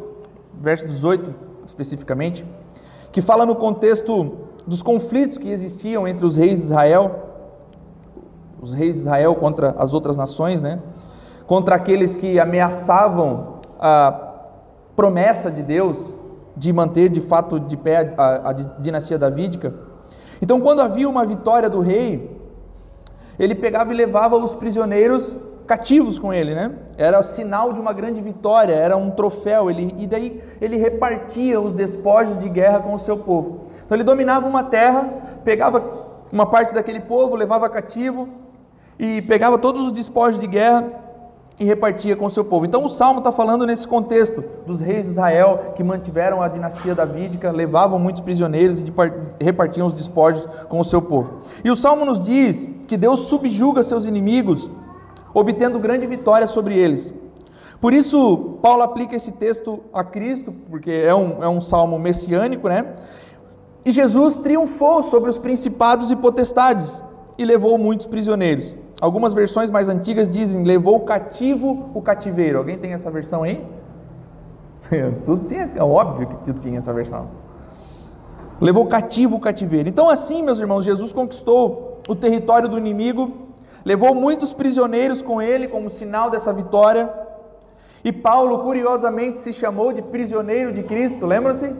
[0.53, 2.45] verso 18 especificamente
[3.11, 4.33] que fala no contexto
[4.65, 7.23] dos conflitos que existiam entre os reis de Israel,
[8.61, 10.79] os reis de Israel contra as outras nações, né?
[11.45, 14.33] Contra aqueles que ameaçavam a
[14.95, 16.15] promessa de Deus
[16.55, 19.73] de manter de fato de pé a, a dinastia davídica.
[20.41, 22.35] Então, quando havia uma vitória do rei,
[23.39, 26.71] ele pegava e levava os prisioneiros cativos com ele, né?
[26.97, 29.69] Era sinal de uma grande vitória, era um troféu.
[29.69, 33.67] Ele, e daí ele repartia os despojos de guerra com o seu povo.
[33.85, 35.03] Então ele dominava uma terra,
[35.43, 38.29] pegava uma parte daquele povo, levava cativo
[38.97, 41.05] e pegava todos os despojos de guerra
[41.59, 42.65] e repartia com o seu povo.
[42.65, 46.93] Então o salmo está falando nesse contexto dos reis de Israel que mantiveram a dinastia
[46.95, 48.93] davídica, levavam muitos prisioneiros e
[49.43, 51.41] repartiam os despojos com o seu povo.
[51.63, 54.69] E o salmo nos diz que Deus subjuga seus inimigos
[55.39, 57.13] obtendo grande vitória sobre eles.
[57.79, 62.67] Por isso, Paulo aplica esse texto a Cristo, porque é um, é um salmo messiânico,
[62.67, 62.95] né?
[63.85, 67.03] E Jesus triunfou sobre os principados e potestades
[67.37, 68.75] e levou muitos prisioneiros.
[68.99, 72.57] Algumas versões mais antigas dizem levou cativo o cativeiro.
[72.57, 73.63] Alguém tem essa versão aí?
[75.23, 77.29] Tudo tem, é óbvio que tu tinha essa versão.
[78.59, 79.87] Levou cativo o cativeiro.
[79.87, 83.46] Então, assim, meus irmãos, Jesus conquistou o território do inimigo
[83.87, 87.09] levou muitos prisioneiros com ele como sinal dessa vitória.
[88.03, 91.73] E Paulo, curiosamente, se chamou de prisioneiro de Cristo, lembram-se?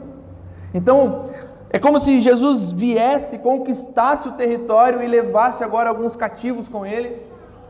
[0.72, 1.26] Então,
[1.68, 7.20] é como se Jesus viesse, conquistasse o território e levasse agora alguns cativos com ele.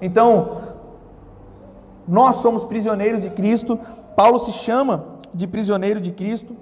[0.01, 0.61] Então,
[2.07, 3.77] nós somos prisioneiros de Cristo.
[4.15, 6.57] Paulo se chama de prisioneiro de Cristo.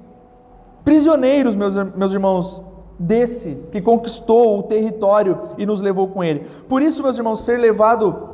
[0.83, 2.63] Prisioneiros, meus, meus irmãos,
[2.99, 6.47] desse que conquistou o território e nos levou com ele.
[6.69, 8.31] Por isso, meus irmãos, ser levado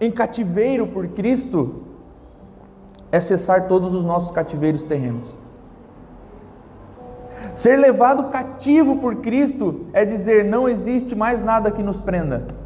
[0.00, 1.82] em cativeiro por Cristo
[3.10, 5.26] é cessar todos os nossos cativeiros terrenos.
[7.54, 12.61] Ser levado cativo por Cristo é dizer: não existe mais nada que nos prenda.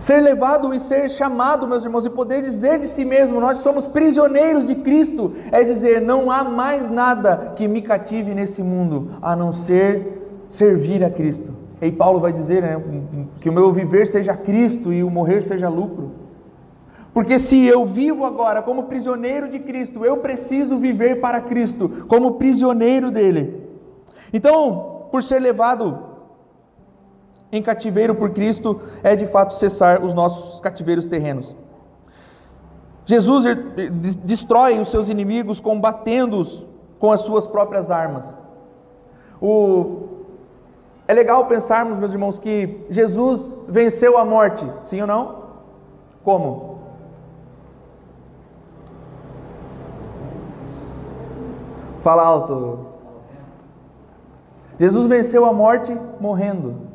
[0.00, 3.86] Ser levado e ser chamado, meus irmãos, e poder dizer de si mesmo, nós somos
[3.86, 9.36] prisioneiros de Cristo, é dizer, não há mais nada que me cative nesse mundo a
[9.36, 11.52] não ser servir a Cristo.
[11.82, 12.82] E Paulo vai dizer né,
[13.40, 16.12] que o meu viver seja Cristo e o morrer seja lucro.
[17.12, 22.32] Porque se eu vivo agora como prisioneiro de Cristo, eu preciso viver para Cristo, como
[22.32, 23.68] prisioneiro dele.
[24.32, 26.09] Então, por ser levado
[27.52, 31.56] em cativeiro por Cristo, é de fato cessar os nossos cativeiros terrenos.
[33.04, 33.44] Jesus
[34.22, 36.66] destrói os seus inimigos combatendo-os
[36.98, 38.32] com as suas próprias armas.
[39.40, 40.08] O...
[41.08, 45.40] É legal pensarmos, meus irmãos, que Jesus venceu a morte, sim ou não?
[46.22, 46.78] Como?
[52.00, 52.86] Fala alto.
[54.78, 56.89] Jesus venceu a morte morrendo.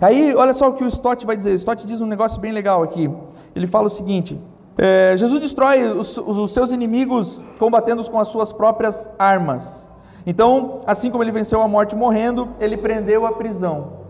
[0.00, 1.54] Aí, olha só o que o Stott vai dizer.
[1.54, 3.10] Stott diz um negócio bem legal aqui.
[3.54, 4.40] Ele fala o seguinte:
[4.76, 9.88] é, Jesus destrói os, os seus inimigos combatendo-os com as suas próprias armas.
[10.26, 14.04] Então, assim como ele venceu a morte morrendo, ele prendeu a prisão.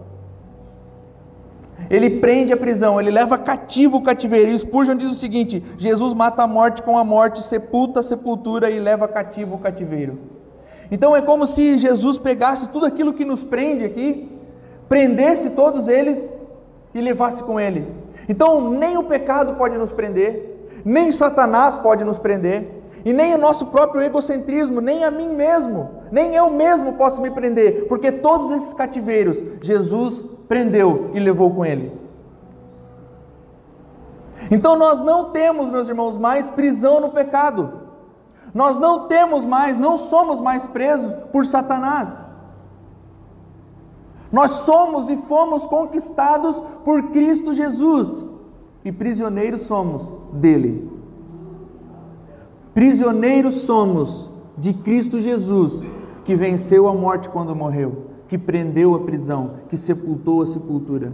[1.91, 4.51] Ele prende a prisão, ele leva cativo o cativeiro.
[4.51, 8.70] E Spurgeon diz o seguinte: Jesus mata a morte com a morte, sepulta a sepultura
[8.70, 10.18] e leva cativo o cativeiro.
[10.91, 14.30] Então é como se Jesus pegasse tudo aquilo que nos prende aqui,
[14.89, 16.32] prendesse todos eles
[16.95, 17.87] e levasse com ele.
[18.28, 23.39] Então nem o pecado pode nos prender, nem Satanás pode nos prender, e nem o
[23.39, 28.51] nosso próprio egocentrismo, nem a mim mesmo, nem eu mesmo posso me prender, porque todos
[28.51, 31.93] esses cativeiros Jesus prendeu e levou com ele.
[34.51, 37.82] Então nós não temos, meus irmãos, mais prisão no pecado.
[38.55, 42.22] Nós não temos mais, não somos mais presos por Satanás.
[44.35, 48.26] Nós somos e fomos conquistados por Cristo Jesus
[48.85, 50.91] e prisioneiros somos dele.
[52.74, 54.28] Prisioneiros somos
[54.59, 55.87] de Cristo Jesus,
[56.24, 61.12] que venceu a morte quando morreu que prendeu a prisão, que sepultou a sepultura.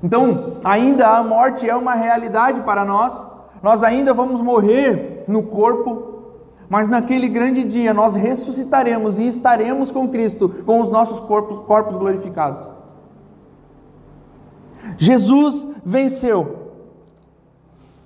[0.00, 3.26] Então, ainda a morte é uma realidade para nós,
[3.62, 6.09] nós ainda vamos morrer no corpo,
[6.70, 11.96] mas naquele grande dia nós ressuscitaremos e estaremos com Cristo, com os nossos corpos, corpos
[11.96, 12.70] glorificados.
[14.96, 16.70] Jesus venceu.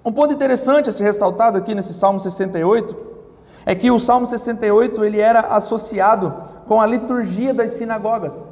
[0.02, 2.96] Um ponto interessante a ser ressaltado aqui nesse Salmo 68
[3.66, 6.34] é que o Salmo 68 ele era associado
[6.66, 8.48] com a liturgia das sinagogas.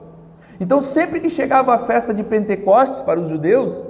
[0.60, 3.86] Então, sempre que chegava a festa de Pentecostes para os judeus,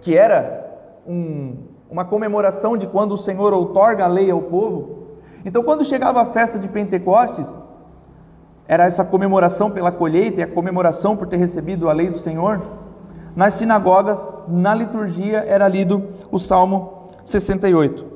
[0.00, 1.56] que era um,
[1.88, 5.01] uma comemoração de quando o Senhor outorga a lei ao povo,
[5.44, 7.56] então, quando chegava a festa de Pentecostes,
[8.66, 12.62] era essa comemoração pela colheita e a comemoração por ter recebido a lei do Senhor.
[13.34, 18.06] Nas sinagogas, na liturgia, era lido o Salmo 68.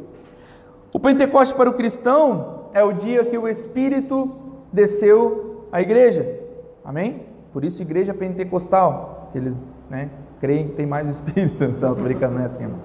[0.93, 4.31] O Pentecoste para o cristão é o dia que o Espírito
[4.73, 6.41] desceu à igreja.
[6.85, 7.23] Amém?
[7.53, 9.31] Por isso, igreja pentecostal.
[9.35, 10.11] Eles né,
[10.41, 11.65] creem que tem mais Espírito.
[11.65, 12.79] Então, estou brincando, não é assim, irmão.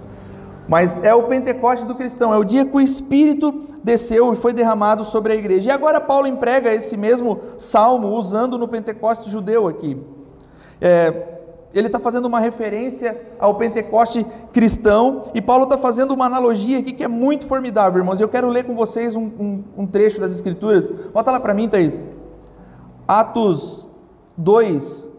[0.72, 4.54] Mas é o Pentecoste do cristão, é o dia que o Espírito desceu e foi
[4.54, 5.68] derramado sobre a igreja.
[5.68, 10.02] E agora Paulo emprega esse mesmo salmo usando no Pentecoste judeu aqui.
[10.80, 11.40] É,
[11.74, 16.94] ele está fazendo uma referência ao Pentecoste cristão, e Paulo está fazendo uma analogia aqui
[16.94, 18.22] que é muito formidável, irmãos.
[18.22, 20.88] Eu quero ler com vocês um, um, um trecho das Escrituras.
[20.88, 22.08] Bota lá para mim, Thaís.
[23.06, 23.86] Atos
[24.38, 25.10] 2,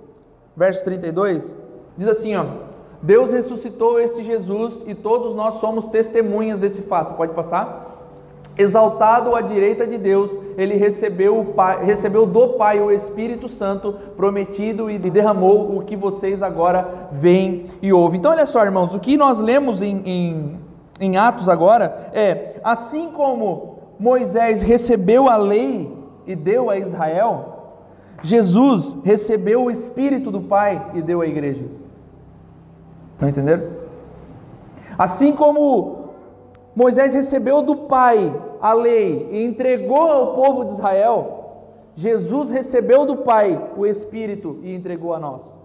[0.57, 1.55] verso 32,
[1.99, 2.47] diz assim: ó,
[3.03, 7.17] Deus ressuscitou este Jesus e todos nós somos testemunhas desse fato.
[7.17, 7.93] Pode passar?
[8.57, 14.91] Exaltado à direita de Deus, ele recebeu, pai, recebeu do Pai o Espírito Santo prometido
[14.91, 18.19] e derramou o que vocês agora veem e ouvem.
[18.21, 20.61] Então, olha só, irmãos, o que nós lemos em, em,
[21.01, 25.91] em Atos agora é: assim como Moisés recebeu a lei
[26.27, 27.81] e deu a Israel,
[28.23, 31.65] Jesus recebeu o Espírito do Pai e deu à igreja.
[33.23, 33.71] Estão entendendo?
[34.99, 36.09] Assim como
[36.75, 41.39] Moisés recebeu do Pai a lei e entregou ao povo de Israel.
[41.95, 45.57] Jesus recebeu do Pai o Espírito e entregou a nós.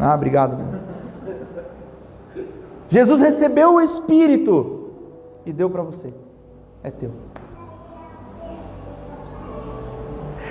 [0.00, 0.56] Ah, obrigado.
[2.88, 4.92] Jesus recebeu o Espírito
[5.44, 6.14] e deu para você.
[6.82, 7.10] É teu.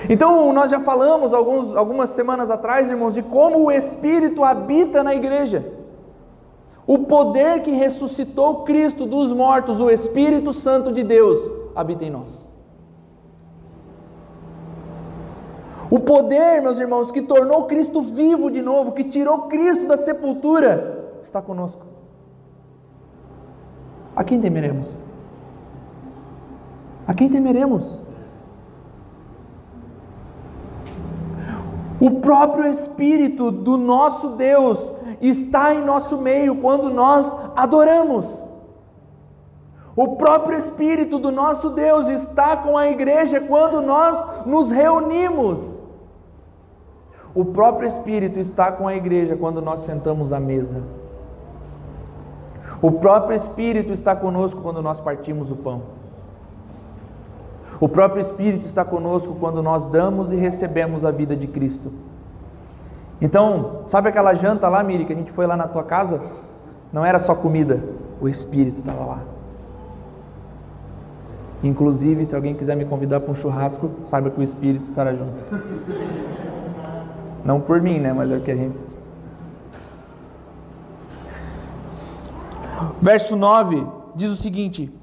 [0.10, 5.14] Então, nós já falamos alguns, algumas semanas atrás, irmãos, de como o Espírito habita na
[5.16, 5.74] igreja.
[6.86, 12.48] O poder que ressuscitou Cristo dos mortos, o Espírito Santo de Deus, habita em nós.
[15.90, 21.12] O poder, meus irmãos, que tornou Cristo vivo de novo, que tirou Cristo da sepultura,
[21.22, 21.86] está conosco.
[24.16, 24.98] A quem temeremos?
[27.08, 28.02] A quem temeremos?
[32.00, 38.46] O próprio Espírito do nosso Deus está em nosso meio quando nós adoramos.
[39.96, 45.82] O próprio Espírito do nosso Deus está com a igreja quando nós nos reunimos.
[47.34, 50.84] O próprio Espírito está com a igreja quando nós sentamos à mesa.
[52.80, 55.97] O próprio Espírito está conosco quando nós partimos o pão.
[57.80, 61.92] O próprio Espírito está conosco quando nós damos e recebemos a vida de Cristo.
[63.22, 66.22] Então, sabe aquela janta lá, Miri, que a gente foi lá na tua casa?
[66.92, 67.84] Não era só comida,
[68.22, 69.20] o Espírito estava lá.
[71.64, 75.44] Inclusive, se alguém quiser me convidar para um churrasco, saiba que o Espírito estará junto.
[77.44, 78.14] Não por mim, né?
[78.14, 78.78] Mas é o que a gente.
[83.02, 84.94] Verso 9 diz o seguinte: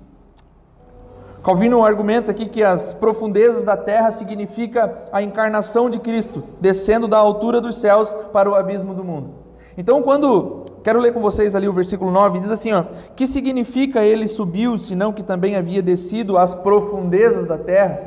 [1.45, 7.19] Calvino argumenta aqui que as profundezas da terra significa a encarnação de Cristo, descendo da
[7.19, 9.35] altura dos céus para o abismo do mundo.
[9.77, 12.85] Então, quando quero ler com vocês ali o versículo 9, diz assim, ó:
[13.15, 18.01] "Que significa ele subiu, senão que também havia descido às profundezas da terra?"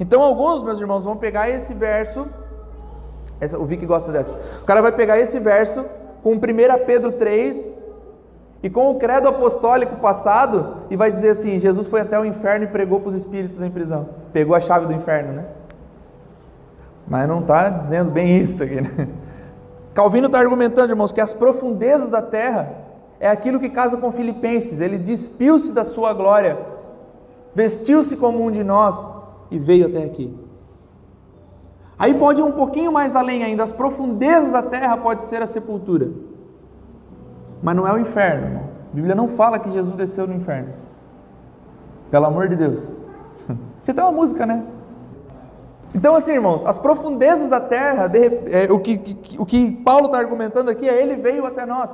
[0.00, 2.26] Então, alguns meus irmãos vão pegar esse verso,
[3.38, 4.34] essa, o Vic gosta dessa.
[4.62, 5.84] O cara vai pegar esse verso
[6.22, 6.38] com 1
[6.86, 7.76] Pedro 3,
[8.62, 12.64] e com o credo apostólico passado, e vai dizer assim: Jesus foi até o inferno
[12.64, 14.08] e pregou para os espíritos em prisão.
[14.32, 15.44] Pegou a chave do inferno, né?
[17.06, 19.08] Mas não está dizendo bem isso aqui, né?
[19.94, 22.72] Calvino está argumentando, irmãos, que as profundezas da terra
[23.18, 24.80] é aquilo que casa com Filipenses.
[24.80, 26.58] Ele despiu-se da sua glória,
[27.54, 29.12] vestiu-se como um de nós
[29.50, 30.36] e veio até aqui.
[31.98, 35.46] Aí pode ir um pouquinho mais além ainda, as profundezas da terra pode ser a
[35.46, 36.10] sepultura.
[37.62, 38.62] Mas não é o inferno, irmão.
[38.92, 40.72] A Bíblia não fala que Jesus desceu no inferno.
[42.10, 42.80] Pelo amor de Deus.
[43.82, 44.64] Você tem uma música, né?
[45.94, 50.06] Então, assim, irmãos, as profundezas da terra, de, é, o, que, que, o que Paulo
[50.06, 51.90] está argumentando aqui é: Ele veio até nós.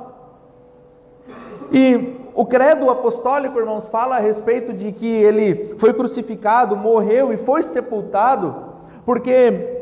[1.71, 7.37] E o credo apostólico, irmãos, fala a respeito de que ele foi crucificado, morreu e
[7.37, 8.55] foi sepultado,
[9.05, 9.74] porque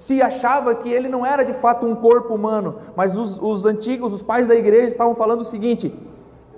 [0.00, 4.14] se achava que ele não era de fato um corpo humano, mas os, os antigos,
[4.14, 5.94] os pais da igreja estavam falando o seguinte: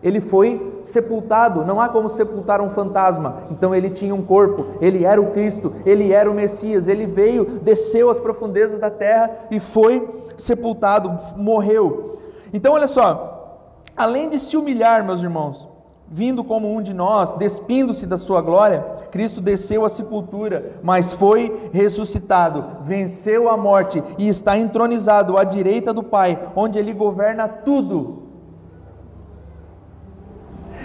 [0.01, 3.43] ele foi sepultado, não há como sepultar um fantasma.
[3.51, 7.45] Então ele tinha um corpo, ele era o Cristo, ele era o Messias, ele veio,
[7.45, 12.21] desceu às profundezas da terra e foi sepultado, morreu.
[12.55, 13.59] Então olha só,
[13.97, 15.69] além de se humilhar, meus irmãos,
[16.13, 21.71] vindo como um de nós, despindo-se da sua glória, Cristo desceu à sepultura, mas foi
[21.73, 28.25] ressuscitado, venceu a morte e está entronizado à direita do Pai, onde ele governa tudo.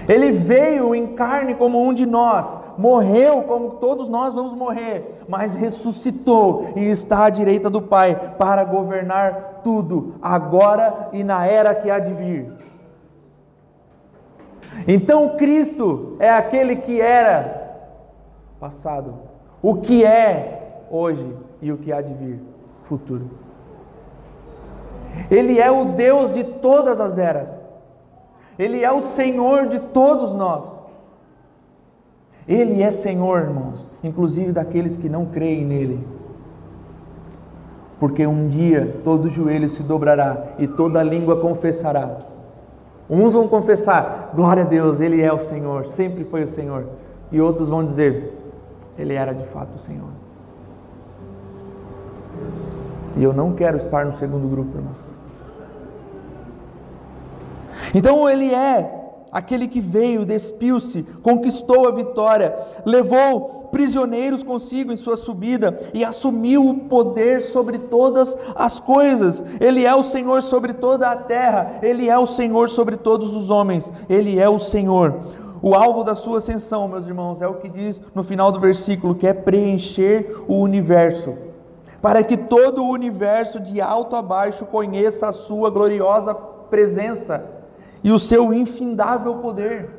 [0.07, 5.55] Ele veio em carne como um de nós, morreu como todos nós vamos morrer, mas
[5.55, 11.91] ressuscitou e está à direita do Pai para governar tudo, agora e na era que
[11.91, 12.76] há de vir.
[14.85, 17.77] Então Cristo é aquele que era
[18.59, 19.15] passado,
[19.61, 22.39] o que é hoje e o que há de vir
[22.83, 23.29] futuro.
[25.31, 27.63] Ele é o Deus de todas as eras.
[28.57, 30.65] Ele é o Senhor de todos nós.
[32.47, 36.07] Ele é Senhor, irmãos, inclusive daqueles que não creem nele.
[37.99, 42.19] Porque um dia todo joelho se dobrará e toda língua confessará
[43.09, 46.85] Uns vão confessar, glória a Deus, Ele é o Senhor, sempre foi o Senhor.
[47.31, 48.33] E outros vão dizer,
[48.97, 50.09] Ele era de fato o Senhor.
[53.15, 54.93] E eu não quero estar no segundo grupo, irmão.
[57.93, 58.96] Então Ele é
[59.37, 66.67] aquele que veio, despiu-se, conquistou a vitória, levou prisioneiros consigo em sua subida e assumiu
[66.67, 69.45] o poder sobre todas as coisas.
[69.59, 73.51] Ele é o Senhor sobre toda a terra, ele é o Senhor sobre todos os
[73.51, 75.19] homens, ele é o Senhor.
[75.61, 79.13] O alvo da sua ascensão, meus irmãos, é o que diz no final do versículo,
[79.13, 81.35] que é preencher o universo,
[82.01, 87.56] para que todo o universo de alto a baixo conheça a sua gloriosa presença
[88.07, 89.89] e o seu infindável poder.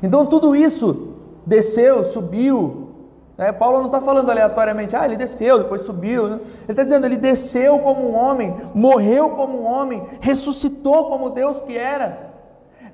[0.00, 2.90] Então tudo isso desceu, subiu.
[3.36, 3.50] Né?
[3.50, 6.28] Paulo não está falando aleatoriamente, ah, ele desceu, depois subiu.
[6.28, 6.34] Né?
[6.36, 11.60] Ele está dizendo, ele desceu como um homem, morreu como um homem, ressuscitou como Deus
[11.62, 12.30] que era,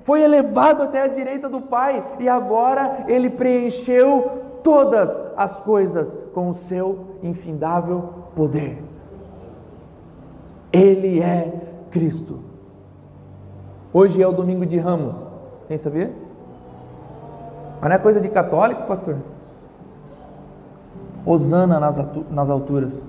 [0.01, 6.49] foi elevado até a direita do Pai e agora ele preencheu todas as coisas com
[6.49, 8.83] o seu infindável poder.
[10.71, 11.53] Ele é
[11.91, 12.52] Cristo.
[13.93, 15.27] Hoje é o domingo de Ramos.
[15.67, 16.11] Quem sabia?
[17.79, 19.17] Mas não é coisa de católico, pastor?
[21.23, 21.97] Osana nas,
[22.31, 23.03] nas alturas.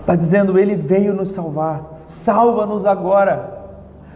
[0.00, 1.82] Está dizendo, Ele veio nos salvar.
[2.08, 3.68] Salva-nos agora.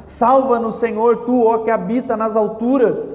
[0.05, 3.14] Salva-nos, Senhor, tu, ó que habita nas alturas.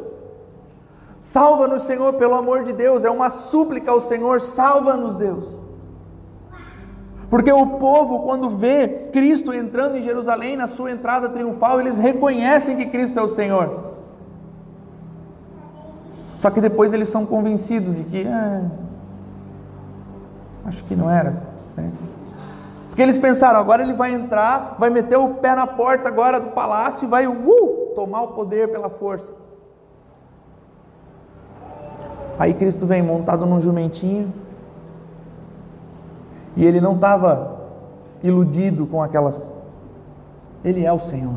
[1.19, 3.03] Salva-nos, Senhor, pelo amor de Deus.
[3.03, 4.39] É uma súplica ao Senhor.
[4.39, 5.64] Salva-nos, Deus.
[7.30, 12.78] Porque o povo, quando vê Cristo entrando em Jerusalém, na sua entrada triunfal, eles reconhecem
[12.78, 13.93] que Cristo é o Senhor.
[16.38, 18.63] Só que depois eles são convencidos de que, ah,
[20.65, 21.32] acho que não era.
[21.76, 21.91] Né?
[22.88, 26.51] Porque eles pensaram, agora ele vai entrar, vai meter o pé na porta agora do
[26.51, 29.34] palácio e vai uh, tomar o poder pela força.
[32.38, 34.32] Aí Cristo vem montado num jumentinho,
[36.55, 37.59] e ele não estava
[38.23, 39.53] iludido com aquelas.
[40.63, 41.35] Ele é o Senhor.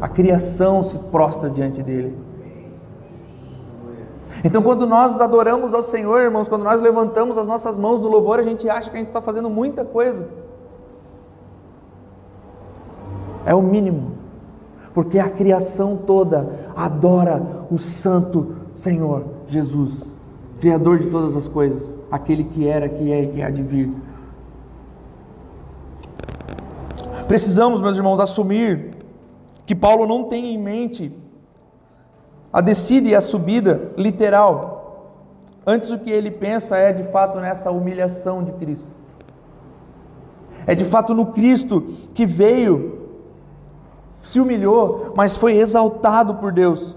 [0.00, 2.16] A criação se prostra diante dele.
[4.44, 8.38] Então, quando nós adoramos ao Senhor, irmãos, quando nós levantamos as nossas mãos no louvor,
[8.38, 10.28] a gente acha que a gente está fazendo muita coisa.
[13.44, 14.12] É o mínimo,
[14.94, 20.04] porque a criação toda adora o Santo Senhor Jesus,
[20.60, 23.92] Criador de todas as coisas, aquele que era, que é e que há de vir.
[27.28, 28.96] Precisamos, meus irmãos, assumir
[29.66, 31.12] que Paulo não tem em mente
[32.50, 35.12] a descida e a subida literal.
[35.66, 38.88] Antes o que ele pensa é de fato nessa humilhação de Cristo.
[40.66, 43.10] É de fato no Cristo que veio,
[44.22, 46.96] se humilhou, mas foi exaltado por Deus.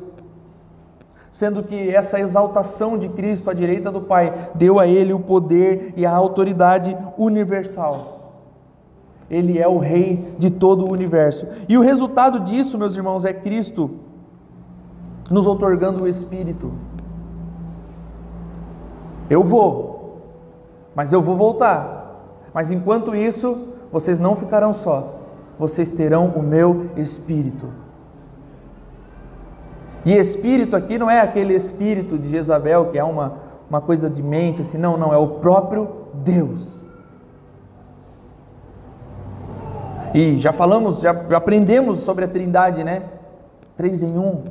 [1.30, 5.94] Sendo que essa exaltação de Cristo à direita do Pai deu a ele o poder
[5.98, 8.21] e a autoridade universal.
[9.32, 11.48] Ele é o Rei de todo o universo.
[11.70, 13.90] E o resultado disso, meus irmãos, é Cristo
[15.30, 16.74] nos otorgando o Espírito.
[19.30, 20.20] Eu vou,
[20.94, 22.50] mas eu vou voltar.
[22.54, 25.16] Mas enquanto isso, vocês não ficarão só,
[25.58, 27.70] vocês terão o meu Espírito.
[30.04, 33.36] E Espírito aqui não é aquele Espírito de Jezabel, que é uma,
[33.70, 36.86] uma coisa de mente, assim, não, não, é o próprio Deus.
[40.14, 43.04] E já falamos, já, aprendemos sobre a Trindade, né?
[43.78, 44.44] Três em um.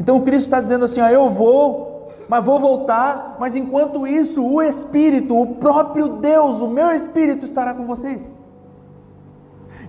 [0.00, 4.62] Então Cristo está dizendo assim: ó, eu vou, mas vou voltar, mas enquanto isso, o
[4.62, 8.34] Espírito, o próprio Deus, o meu Espírito estará com vocês.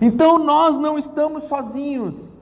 [0.00, 2.34] Então nós não estamos sozinhos.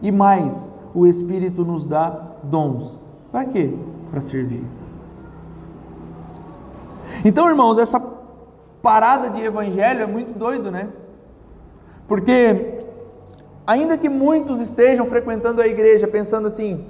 [0.00, 2.08] E mais, o Espírito nos dá
[2.42, 3.00] dons.
[3.30, 3.74] Para quê?
[4.10, 4.64] Para servir.
[7.24, 8.00] Então, irmãos, essa
[8.82, 10.88] parada de evangelho é muito doido, né?
[12.12, 12.74] Porque,
[13.66, 16.84] ainda que muitos estejam frequentando a igreja pensando assim,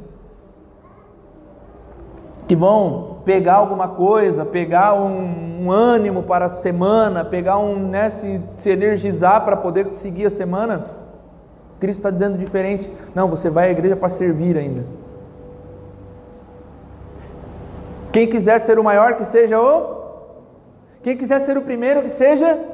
[2.49, 8.11] que vão pegar alguma coisa, pegar um, um ânimo para a semana, pegar um, né,
[8.11, 10.87] se, se energizar para poder seguir a semana,
[11.79, 12.91] Cristo está dizendo diferente.
[13.15, 14.85] Não, você vai à igreja para servir ainda.
[18.11, 20.03] Quem quiser ser o maior, que seja o.
[21.01, 22.72] Quem quiser ser o primeiro, que seja.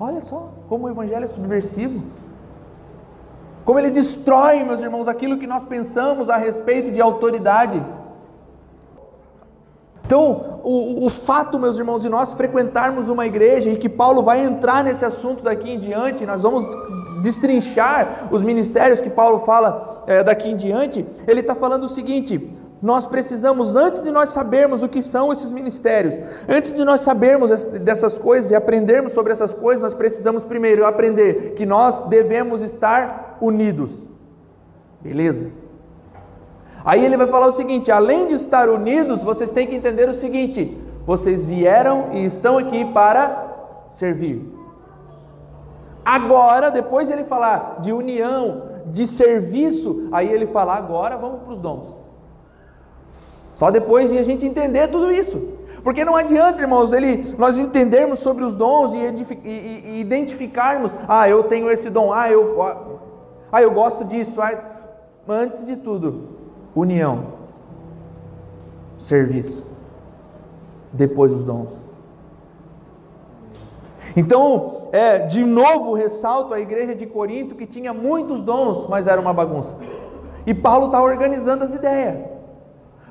[0.00, 2.02] Olha só como o Evangelho é subversivo.
[3.66, 7.84] Como ele destrói, meus irmãos, aquilo que nós pensamos a respeito de autoridade.
[10.06, 14.42] Então, o, o, fato, meus irmãos, de nós frequentarmos uma igreja e que Paulo vai
[14.42, 16.64] entrar nesse assunto daqui em diante, nós vamos
[17.22, 22.50] destrinchar os ministérios que Paulo fala é, daqui em diante, ele está falando o seguinte:
[22.82, 26.18] nós precisamos, antes de nós sabermos o que são esses ministérios,
[26.48, 31.52] antes de nós sabermos dessas coisas e aprendermos sobre essas coisas, nós precisamos primeiro aprender
[31.54, 33.90] que nós devemos estar unidos.
[35.00, 35.50] Beleza?
[36.82, 40.14] Aí ele vai falar o seguinte: além de estar unidos, vocês têm que entender o
[40.14, 44.42] seguinte: vocês vieram e estão aqui para servir.
[46.02, 51.58] Agora, depois ele falar de união, de serviço, aí ele fala: agora vamos para os
[51.58, 51.99] dons.
[53.60, 55.38] Só depois de a gente entender tudo isso.
[55.84, 61.28] Porque não adianta, irmãos, ele, nós entendermos sobre os dons e, e, e identificarmos, ah,
[61.28, 62.62] eu tenho esse dom, ah, eu,
[63.52, 64.40] ah, eu gosto disso.
[64.40, 64.58] Ah,
[65.28, 66.38] antes de tudo,
[66.74, 67.34] união,
[68.96, 69.66] serviço,
[70.90, 71.84] depois os dons.
[74.16, 79.20] Então, é, de novo ressalto a igreja de Corinto que tinha muitos dons, mas era
[79.20, 79.76] uma bagunça.
[80.46, 82.29] E Paulo está organizando as ideias.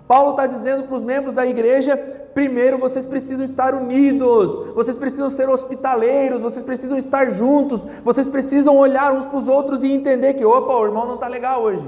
[0.09, 1.95] Paulo está dizendo para os membros da igreja:
[2.33, 8.75] primeiro vocês precisam estar unidos, vocês precisam ser hospitaleiros, vocês precisam estar juntos, vocês precisam
[8.75, 11.87] olhar uns para os outros e entender que, opa, o irmão não está legal hoje.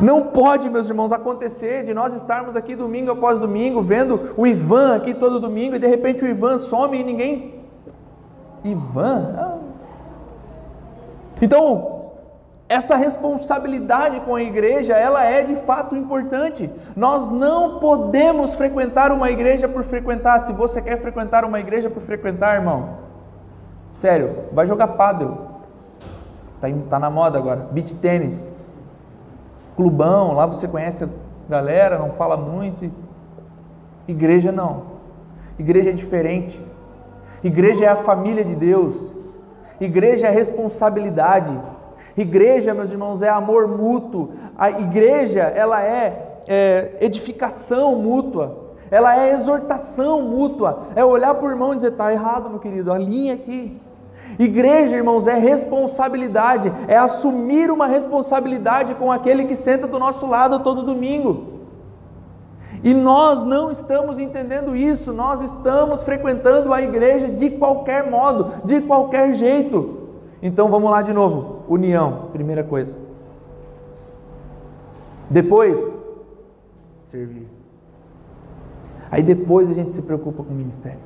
[0.00, 4.94] Não pode, meus irmãos, acontecer de nós estarmos aqui domingo após domingo, vendo o Ivan
[4.94, 7.64] aqui todo domingo, e de repente o Ivan some e ninguém.
[8.62, 9.34] Ivan?
[9.36, 9.58] Ah.
[11.42, 11.93] Então,
[12.74, 16.70] essa responsabilidade com a igreja, ela é de fato importante.
[16.96, 20.40] Nós não podemos frequentar uma igreja por frequentar.
[20.40, 22.98] Se você quer frequentar uma igreja por frequentar, irmão,
[23.94, 25.38] sério, vai jogar pádel.
[26.60, 27.68] Tá, tá na moda agora.
[27.70, 28.52] Beach tênis.
[29.76, 31.08] Clubão, lá você conhece a
[31.48, 32.90] galera, não fala muito.
[34.08, 34.94] Igreja não.
[35.58, 36.60] Igreja é diferente.
[37.42, 39.14] Igreja é a família de Deus.
[39.80, 41.56] Igreja é responsabilidade.
[42.16, 44.30] Igreja, meus irmãos, é amor mútuo.
[44.56, 48.64] A igreja, ela é, é edificação mútua.
[48.90, 50.84] Ela é exortação mútua.
[50.94, 53.80] É olhar para o irmão e dizer: está errado, meu querido, alinha aqui.
[54.38, 60.60] Igreja, irmãos, é responsabilidade, é assumir uma responsabilidade com aquele que senta do nosso lado
[60.60, 61.54] todo domingo.
[62.82, 68.80] E nós não estamos entendendo isso, nós estamos frequentando a igreja de qualquer modo, de
[68.82, 70.03] qualquer jeito.
[70.44, 71.62] Então vamos lá de novo.
[71.66, 72.98] União, primeira coisa.
[75.30, 75.98] Depois,
[77.02, 77.48] servir.
[79.10, 81.00] Aí depois a gente se preocupa com o ministério.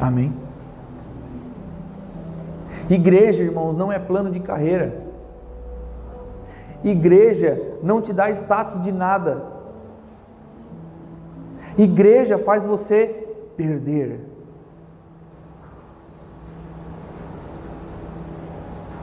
[0.00, 0.32] Amém?
[2.88, 5.02] Igreja, irmãos, não é plano de carreira.
[6.84, 9.42] Igreja não te dá status de nada.
[11.76, 14.33] Igreja faz você perder.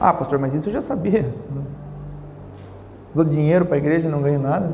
[0.02, 1.32] Ah, pastor, mas isso eu já sabia.
[3.14, 4.72] Dou dinheiro para a igreja e não ganho nada?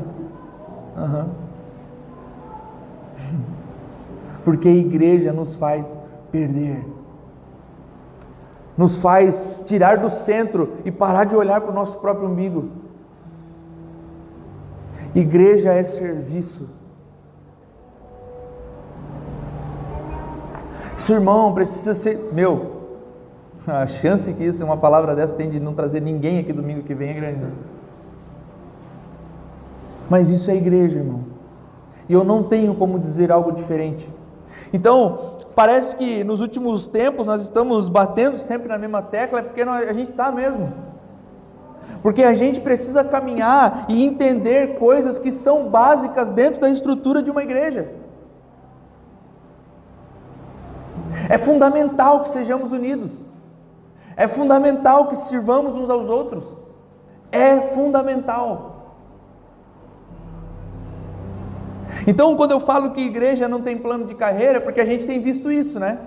[0.97, 1.29] Uhum.
[4.43, 5.95] Porque a igreja nos faz
[6.31, 6.83] perder,
[8.75, 12.69] nos faz tirar do centro e parar de olhar para o nosso próprio umbigo.
[15.13, 16.67] Igreja é serviço.
[20.97, 22.78] Seu irmão precisa ser meu.
[23.81, 26.93] A chance que isso, uma palavra dessa tem de não trazer ninguém aqui domingo que
[26.93, 27.47] vem é grande.
[30.09, 31.23] Mas isso é igreja, irmão.
[32.07, 34.09] E eu não tenho como dizer algo diferente.
[34.73, 39.61] Então, parece que nos últimos tempos nós estamos batendo sempre na mesma tecla, é porque
[39.61, 40.73] a gente está mesmo.
[42.01, 47.29] Porque a gente precisa caminhar e entender coisas que são básicas dentro da estrutura de
[47.29, 47.91] uma igreja.
[51.27, 53.28] É fundamental que sejamos unidos.
[54.19, 56.43] É fundamental que sirvamos uns aos outros.
[57.31, 58.75] É fundamental.
[62.05, 65.07] Então, quando eu falo que igreja não tem plano de carreira, é porque a gente
[65.07, 65.99] tem visto isso, né?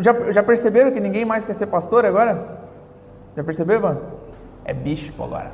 [0.00, 2.58] Já, já perceberam que ninguém mais quer ser pastor agora?
[3.36, 4.00] Já percebeu, mano?
[4.64, 5.52] É bispo agora.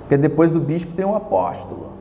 [0.00, 1.92] Porque depois do bispo tem um apóstolo.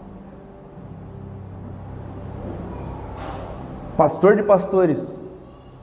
[3.96, 5.20] Pastor de pastores.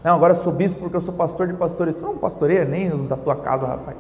[0.05, 1.95] Não, agora eu sou bispo porque eu sou pastor de pastores.
[1.95, 3.97] Tu não pastoreia nem os da tua casa, rapaz.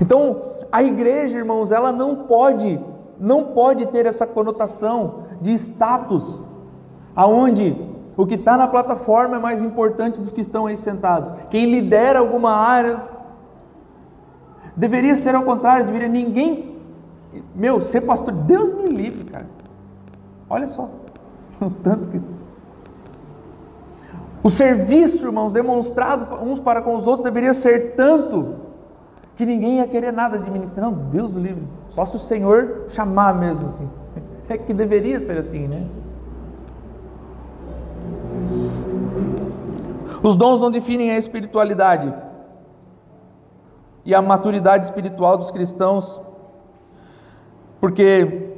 [0.00, 0.40] Então,
[0.72, 2.80] a igreja, irmãos, ela não pode,
[3.20, 6.42] não pode ter essa conotação de status,
[7.14, 7.76] aonde
[8.16, 11.30] o que está na plataforma é mais importante dos que estão aí sentados.
[11.50, 13.02] Quem lidera alguma área
[14.74, 16.80] deveria ser ao contrário, deveria ninguém,
[17.54, 19.46] meu, ser pastor, Deus me livre, cara.
[20.48, 20.88] Olha só,
[21.60, 22.20] o tanto que
[24.42, 28.56] o serviço, irmãos, demonstrado uns para com os outros deveria ser tanto
[29.36, 30.84] que ninguém ia querer nada de ministrar.
[30.84, 31.62] Não, Deus o livre.
[31.88, 33.88] Só se o Senhor chamar mesmo assim.
[34.48, 35.86] É que deveria ser assim, né?
[40.22, 42.12] Os dons não definem a espiritualidade
[44.04, 46.20] e a maturidade espiritual dos cristãos,
[47.80, 48.50] porque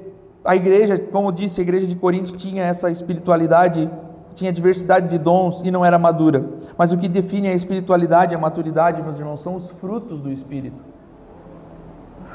[0.45, 3.89] a igreja, como disse, a igreja de Corinto tinha essa espiritualidade
[4.35, 6.45] tinha diversidade de dons e não era madura.
[6.77, 10.77] Mas o que define a espiritualidade a maturidade, meus irmãos, são os frutos do Espírito.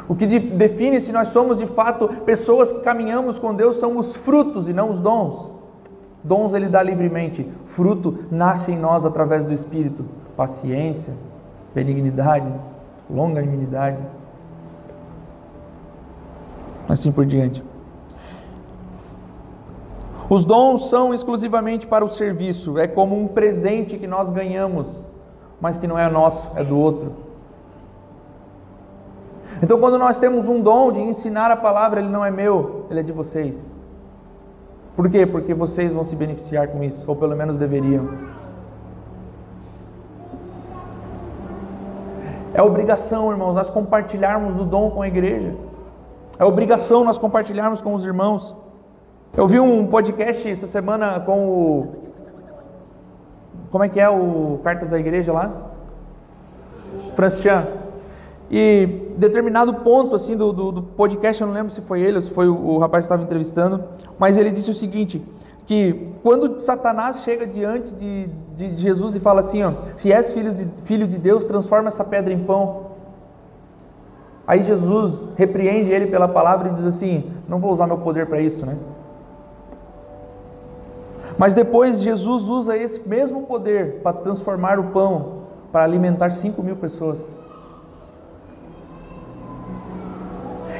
[0.07, 4.15] O que define se nós somos de fato pessoas que caminhamos com Deus são os
[4.15, 5.51] frutos e não os dons.
[6.23, 10.03] Dons ele dá livremente, fruto nasce em nós através do Espírito.
[10.35, 11.13] Paciência,
[11.75, 12.51] benignidade,
[13.09, 13.99] longanimidade,
[16.87, 17.63] assim por diante.
[20.29, 24.87] Os dons são exclusivamente para o serviço, é como um presente que nós ganhamos,
[25.59, 27.13] mas que não é nosso, é do outro.
[29.61, 32.99] Então, quando nós temos um dom de ensinar a palavra, ele não é meu, ele
[32.99, 33.73] é de vocês.
[34.95, 35.25] Por quê?
[35.25, 38.09] Porque vocês vão se beneficiar com isso, ou pelo menos deveriam.
[42.53, 45.55] É obrigação, irmãos, nós compartilharmos do dom com a igreja.
[46.37, 48.55] É obrigação nós compartilharmos com os irmãos.
[49.37, 51.87] Eu vi um podcast essa semana com o.
[53.69, 55.51] Como é que é o Cartas da Igreja lá?
[57.15, 57.67] Francian.
[58.49, 62.21] E determinado ponto assim do, do, do, podcast, eu não lembro se foi ele ou
[62.23, 63.83] se foi o, o rapaz que estava entrevistando,
[64.17, 65.23] mas ele disse o seguinte:
[65.67, 70.55] que quando Satanás chega diante de, de Jesus e fala assim, ó, se és filho
[70.55, 72.87] de, filho de Deus, transforma essa pedra em pão.
[74.47, 78.41] Aí Jesus repreende ele pela palavra e diz assim: não vou usar meu poder para
[78.41, 78.75] isso, né?
[81.39, 86.75] Mas depois Jesus usa esse mesmo poder para transformar o pão, para alimentar 5 mil
[86.75, 87.17] pessoas.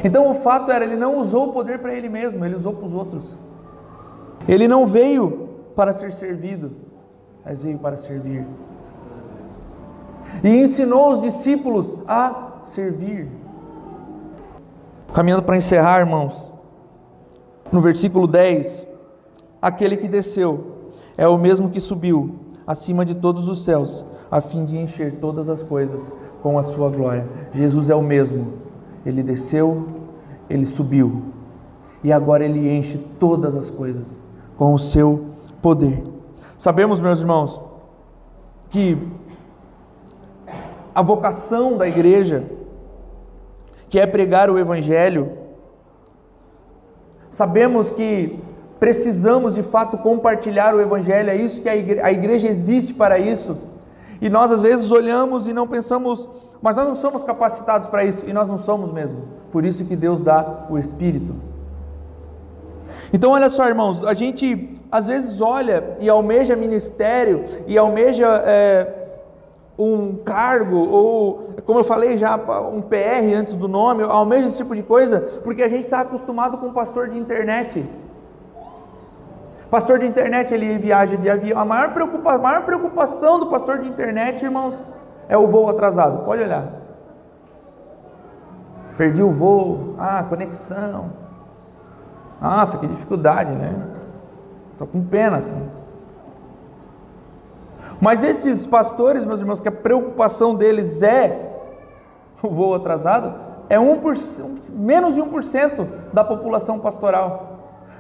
[0.03, 2.86] Então o fato era, ele não usou o poder para ele mesmo, ele usou para
[2.86, 3.38] os outros.
[4.49, 5.47] Ele não veio
[5.78, 6.74] para ser servido,
[7.45, 8.45] mas veio para servir.
[10.43, 13.30] E ensinou os discípulos a servir.
[15.14, 16.51] Caminhando para encerrar, irmãos,
[17.72, 18.89] no versículo 10:
[19.62, 20.76] Aquele que desceu
[21.18, 22.36] é o mesmo que subiu
[22.66, 26.89] acima de todos os céus, a fim de encher todas as coisas com a sua
[26.89, 27.28] glória.
[27.53, 28.70] Jesus é o mesmo
[29.05, 29.88] ele desceu,
[30.49, 31.24] ele subiu,
[32.03, 34.22] e agora ele enche todas as coisas
[34.57, 35.26] com o seu
[35.62, 36.03] poder.
[36.57, 37.62] Sabemos, meus irmãos,
[38.70, 38.97] que
[40.93, 42.43] a vocação da igreja,
[43.89, 45.32] que é pregar o Evangelho,
[47.30, 48.39] sabemos que
[48.80, 53.20] precisamos de fato compartilhar o Evangelho, é isso que a igreja, a igreja existe para
[53.20, 53.58] isso,
[54.22, 56.30] e nós às vezes olhamos e não pensamos
[56.62, 59.18] mas nós não somos capacitados para isso e nós não somos mesmo.
[59.52, 61.36] Por isso que Deus dá o Espírito.
[63.12, 68.88] Então, olha só, irmãos, a gente às vezes olha e almeja ministério e almeja é,
[69.78, 72.36] um cargo, ou como eu falei já,
[72.72, 76.58] um PR antes do nome, almeja esse tipo de coisa, porque a gente está acostumado
[76.58, 77.84] com pastor de internet.
[79.70, 81.60] Pastor de internet, ele viaja de avião.
[81.60, 84.84] A maior, preocupa, a maior preocupação do pastor de internet, irmãos,
[85.28, 86.68] é o voo atrasado, pode olhar.
[88.98, 91.12] Perdi o voo, ah, conexão.
[92.42, 93.76] Nossa, que dificuldade, né?
[94.72, 95.70] Estou com pena assim.
[98.02, 101.48] Mas esses pastores, meus irmãos, que a preocupação deles é
[102.42, 103.36] o voo atrasado,
[103.70, 104.16] é um por,
[104.70, 107.59] menos de 1% da população pastoral.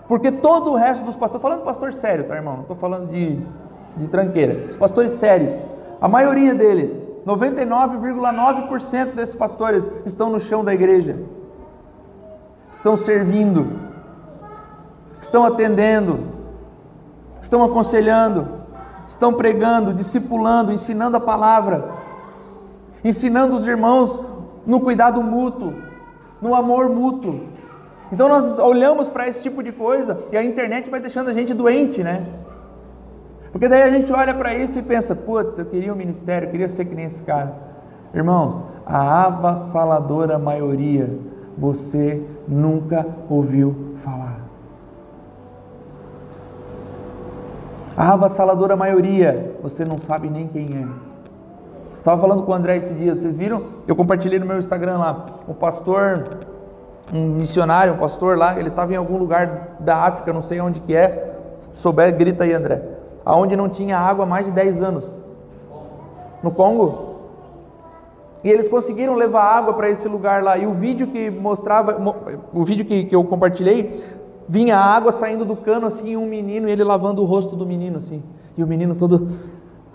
[0.09, 2.55] Porque todo o resto dos pastores, falando pastor sério, tá irmão?
[2.55, 3.39] Não estou falando de,
[3.95, 4.71] de tranqueira.
[4.71, 5.53] Os pastores sérios,
[6.01, 11.15] a maioria deles 99,9% desses pastores estão no chão da igreja,
[12.71, 13.67] estão servindo,
[15.21, 16.19] estão atendendo,
[17.39, 18.47] estão aconselhando,
[19.07, 21.87] estão pregando, discipulando, ensinando a palavra,
[23.03, 24.19] ensinando os irmãos
[24.65, 25.75] no cuidado mútuo,
[26.41, 27.41] no amor mútuo.
[28.11, 31.53] Então nós olhamos para esse tipo de coisa e a internet vai deixando a gente
[31.53, 32.25] doente, né?
[33.51, 36.51] Porque daí a gente olha para isso e pensa, putz, eu queria um ministério, eu
[36.51, 37.53] queria ser que nem esse cara.
[38.13, 41.09] Irmãos, a avassaladora maioria
[41.57, 44.39] você nunca ouviu falar.
[47.95, 50.87] A avassaladora maioria você não sabe nem quem é.
[51.97, 53.63] Estava falando com o André esses dias, vocês viram?
[53.85, 55.25] Eu compartilhei no meu Instagram lá.
[55.47, 56.23] O pastor,
[57.13, 60.81] um missionário, um pastor lá, ele estava em algum lugar da África, não sei onde
[60.81, 61.35] que é.
[61.59, 62.99] Se souber, grita aí, André
[63.29, 65.15] aonde não tinha água há mais de 10 anos.
[66.41, 67.09] No Congo.
[68.43, 70.57] E eles conseguiram levar água para esse lugar lá.
[70.57, 71.95] E o vídeo que mostrava,
[72.51, 74.03] o vídeo que, que eu compartilhei,
[74.47, 77.99] vinha água saindo do cano assim, um menino, e ele lavando o rosto do menino
[77.99, 78.23] assim.
[78.57, 79.27] E o menino todo,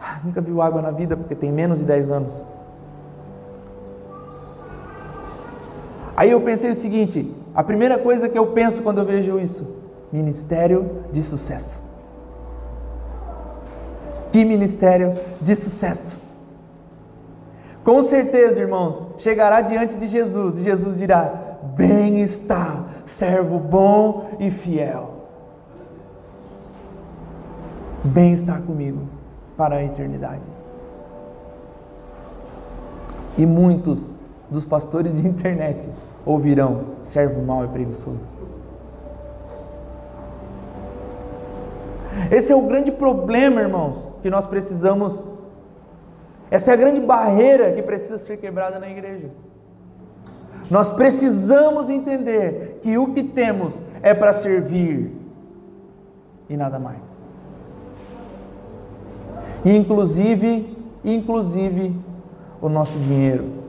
[0.00, 2.42] ah, nunca viu água na vida porque tem menos de 10 anos.
[6.16, 9.76] Aí eu pensei o seguinte: a primeira coisa que eu penso quando eu vejo isso,
[10.12, 11.82] ministério de sucesso.
[14.30, 16.18] Que ministério de sucesso!
[17.84, 24.50] Com certeza, irmãos, chegará diante de Jesus e Jesus dirá: Bem está, servo bom e
[24.50, 25.10] fiel.
[28.02, 29.00] Bem estar comigo
[29.56, 30.42] para a eternidade.
[33.36, 34.14] E muitos
[34.50, 35.88] dos pastores de internet
[36.24, 38.28] ouvirão: servo mau e preguiçoso.
[42.30, 45.24] Esse é o grande problema, irmãos, que nós precisamos.
[46.50, 49.30] Essa é a grande barreira que precisa ser quebrada na igreja.
[50.70, 55.10] Nós precisamos entender que o que temos é para servir
[56.48, 57.02] e nada mais.
[59.64, 61.94] Inclusive, inclusive
[62.60, 63.63] o nosso dinheiro.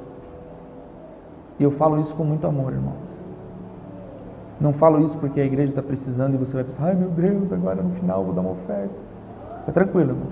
[1.60, 3.16] E eu falo isso com muito amor, irmãos.
[4.60, 7.51] Não falo isso porque a igreja está precisando e você vai pensar, ai meu Deus,
[7.51, 8.93] agora no final vou dar uma oferta.
[9.60, 10.28] Fica tranquilo, irmão.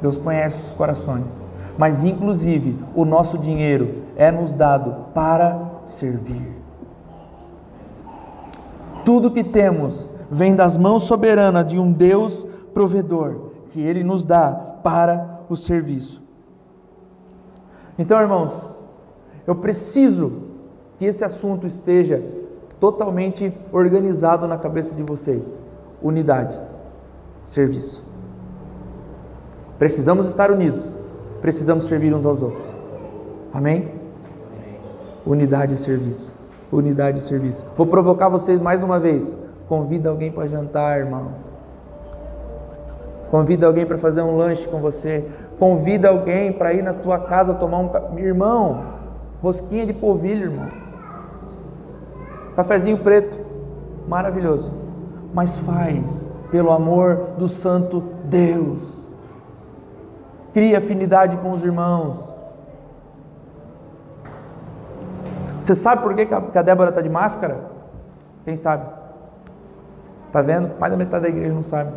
[0.00, 1.40] Deus conhece os corações.
[1.76, 6.54] Mas, inclusive, o nosso dinheiro é nos dado para servir.
[9.04, 14.50] Tudo que temos vem das mãos soberanas de um Deus provedor, que Ele nos dá
[14.82, 16.22] para o serviço.
[17.98, 18.68] Então, irmãos,
[19.46, 20.32] eu preciso
[20.98, 22.22] que esse assunto esteja
[22.80, 25.60] totalmente organizado na cabeça de vocês.
[26.02, 26.58] Unidade,
[27.42, 28.04] serviço.
[29.78, 30.92] Precisamos estar unidos,
[31.40, 32.64] precisamos servir uns aos outros.
[33.52, 33.88] Amém?
[35.26, 36.32] Unidade e serviço.
[36.70, 37.64] Unidade e serviço.
[37.76, 39.36] Vou provocar vocês mais uma vez.
[39.68, 41.32] Convida alguém para jantar, irmão.
[43.30, 45.24] Convida alguém para fazer um lanche com você.
[45.58, 48.18] Convida alguém para ir na tua casa tomar um.
[48.18, 48.93] Irmão,
[49.44, 50.68] Rosquinha de polvilho, irmão.
[52.56, 53.38] Cafezinho preto.
[54.08, 54.72] Maravilhoso.
[55.34, 59.06] Mas faz pelo amor do Santo Deus.
[60.54, 62.34] Cria afinidade com os irmãos.
[65.62, 67.70] Você sabe por que a Débora está de máscara?
[68.46, 68.86] Quem sabe?
[70.26, 70.70] Está vendo?
[70.78, 71.92] Mais da metade da igreja não sabe.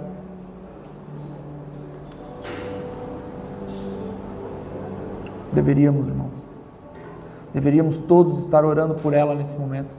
[5.53, 6.26] Deveríamos, irmãos.
[7.57, 9.89] Deveríamos todos estar orando por ela nesse momento.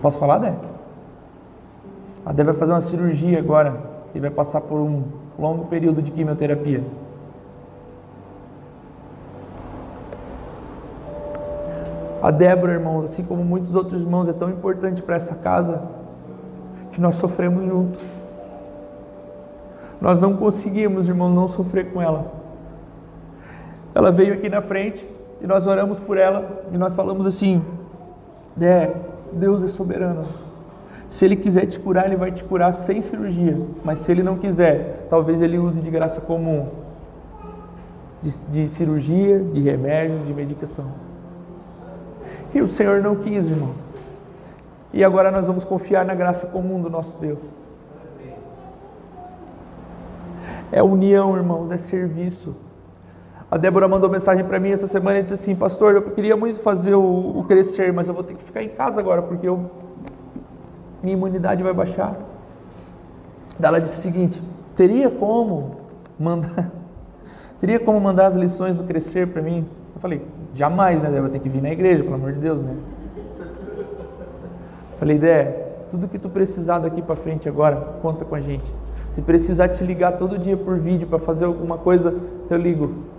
[0.00, 0.54] Posso falar, Dé?
[2.24, 3.78] A Dé vai fazer uma cirurgia agora
[4.14, 5.02] e vai passar por um
[5.38, 6.82] longo período de quimioterapia.
[12.22, 15.82] A Débora, irmãos, assim como muitos outros irmãos, é tão importante para essa casa
[16.90, 18.00] que nós sofremos junto.
[20.00, 22.35] Nós não conseguimos, irmãos, não sofrer com ela.
[23.96, 25.08] Ela veio aqui na frente
[25.40, 27.64] e nós oramos por ela e nós falamos assim:
[28.60, 28.92] é,
[29.32, 30.26] Deus é soberano.
[31.08, 33.58] Se Ele quiser te curar, Ele vai te curar sem cirurgia.
[33.82, 36.68] Mas se Ele não quiser, talvez Ele use de graça comum
[38.22, 40.92] de, de cirurgia, de remédio, de medicação.
[42.54, 43.76] E o Senhor não quis, irmãos.
[44.92, 47.50] E agora nós vamos confiar na graça comum do nosso Deus.
[50.70, 52.54] É união, irmãos, é serviço.
[53.48, 56.58] A Débora mandou mensagem para mim essa semana e disse assim: Pastor, eu queria muito
[56.60, 59.70] fazer o, o, crescer, mas eu vou ter que ficar em casa agora porque eu,
[61.00, 62.16] minha imunidade vai baixar.
[63.62, 64.42] Ela disse o seguinte:
[64.74, 65.76] Teria como
[66.18, 66.72] mandar,
[67.60, 69.64] teria como mandar as lições do crescer para mim?
[69.94, 71.30] Eu falei: Jamais, né, Débora?
[71.30, 72.74] Tem que vir na igreja, pelo amor de Deus, né?
[74.98, 78.74] Falei: Dé, tudo que tu precisar daqui para frente agora, conta com a gente.
[79.08, 82.12] Se precisar te ligar todo dia por vídeo para fazer alguma coisa,
[82.50, 83.15] eu ligo.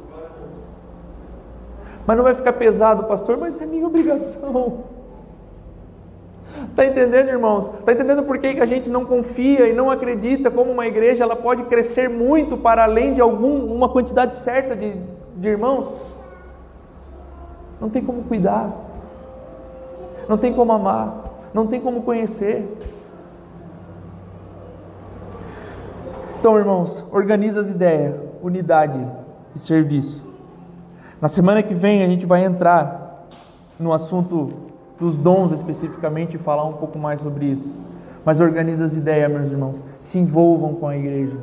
[2.08, 4.86] Mas não vai ficar pesado, pastor, mas é minha obrigação.
[6.70, 7.70] Está entendendo, irmãos?
[7.80, 11.36] Está entendendo por que a gente não confia e não acredita como uma igreja ela
[11.36, 14.96] pode crescer muito para além de uma quantidade certa de,
[15.36, 15.94] de irmãos?
[17.82, 18.72] Não tem como cuidar,
[20.30, 22.66] não tem como amar, não tem como conhecer.
[26.40, 29.06] Então, irmãos, organiza as ideias, unidade
[29.54, 30.27] e serviço.
[31.22, 33.26] Na semana que vem a gente vai entrar
[33.80, 34.52] no assunto
[35.00, 37.74] dos dons especificamente e falar um pouco mais sobre isso.
[38.24, 39.84] Mas organiza as ideias, meus irmãos.
[40.00, 41.38] Se envolvam com a igreja.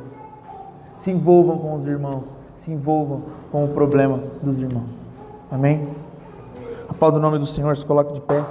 [0.95, 2.25] Se envolvam com os irmãos.
[2.53, 4.95] Se envolvam com o problema dos irmãos.
[5.51, 5.87] Amém?
[6.87, 8.43] A pau do nome do Senhor, se coloque de pé.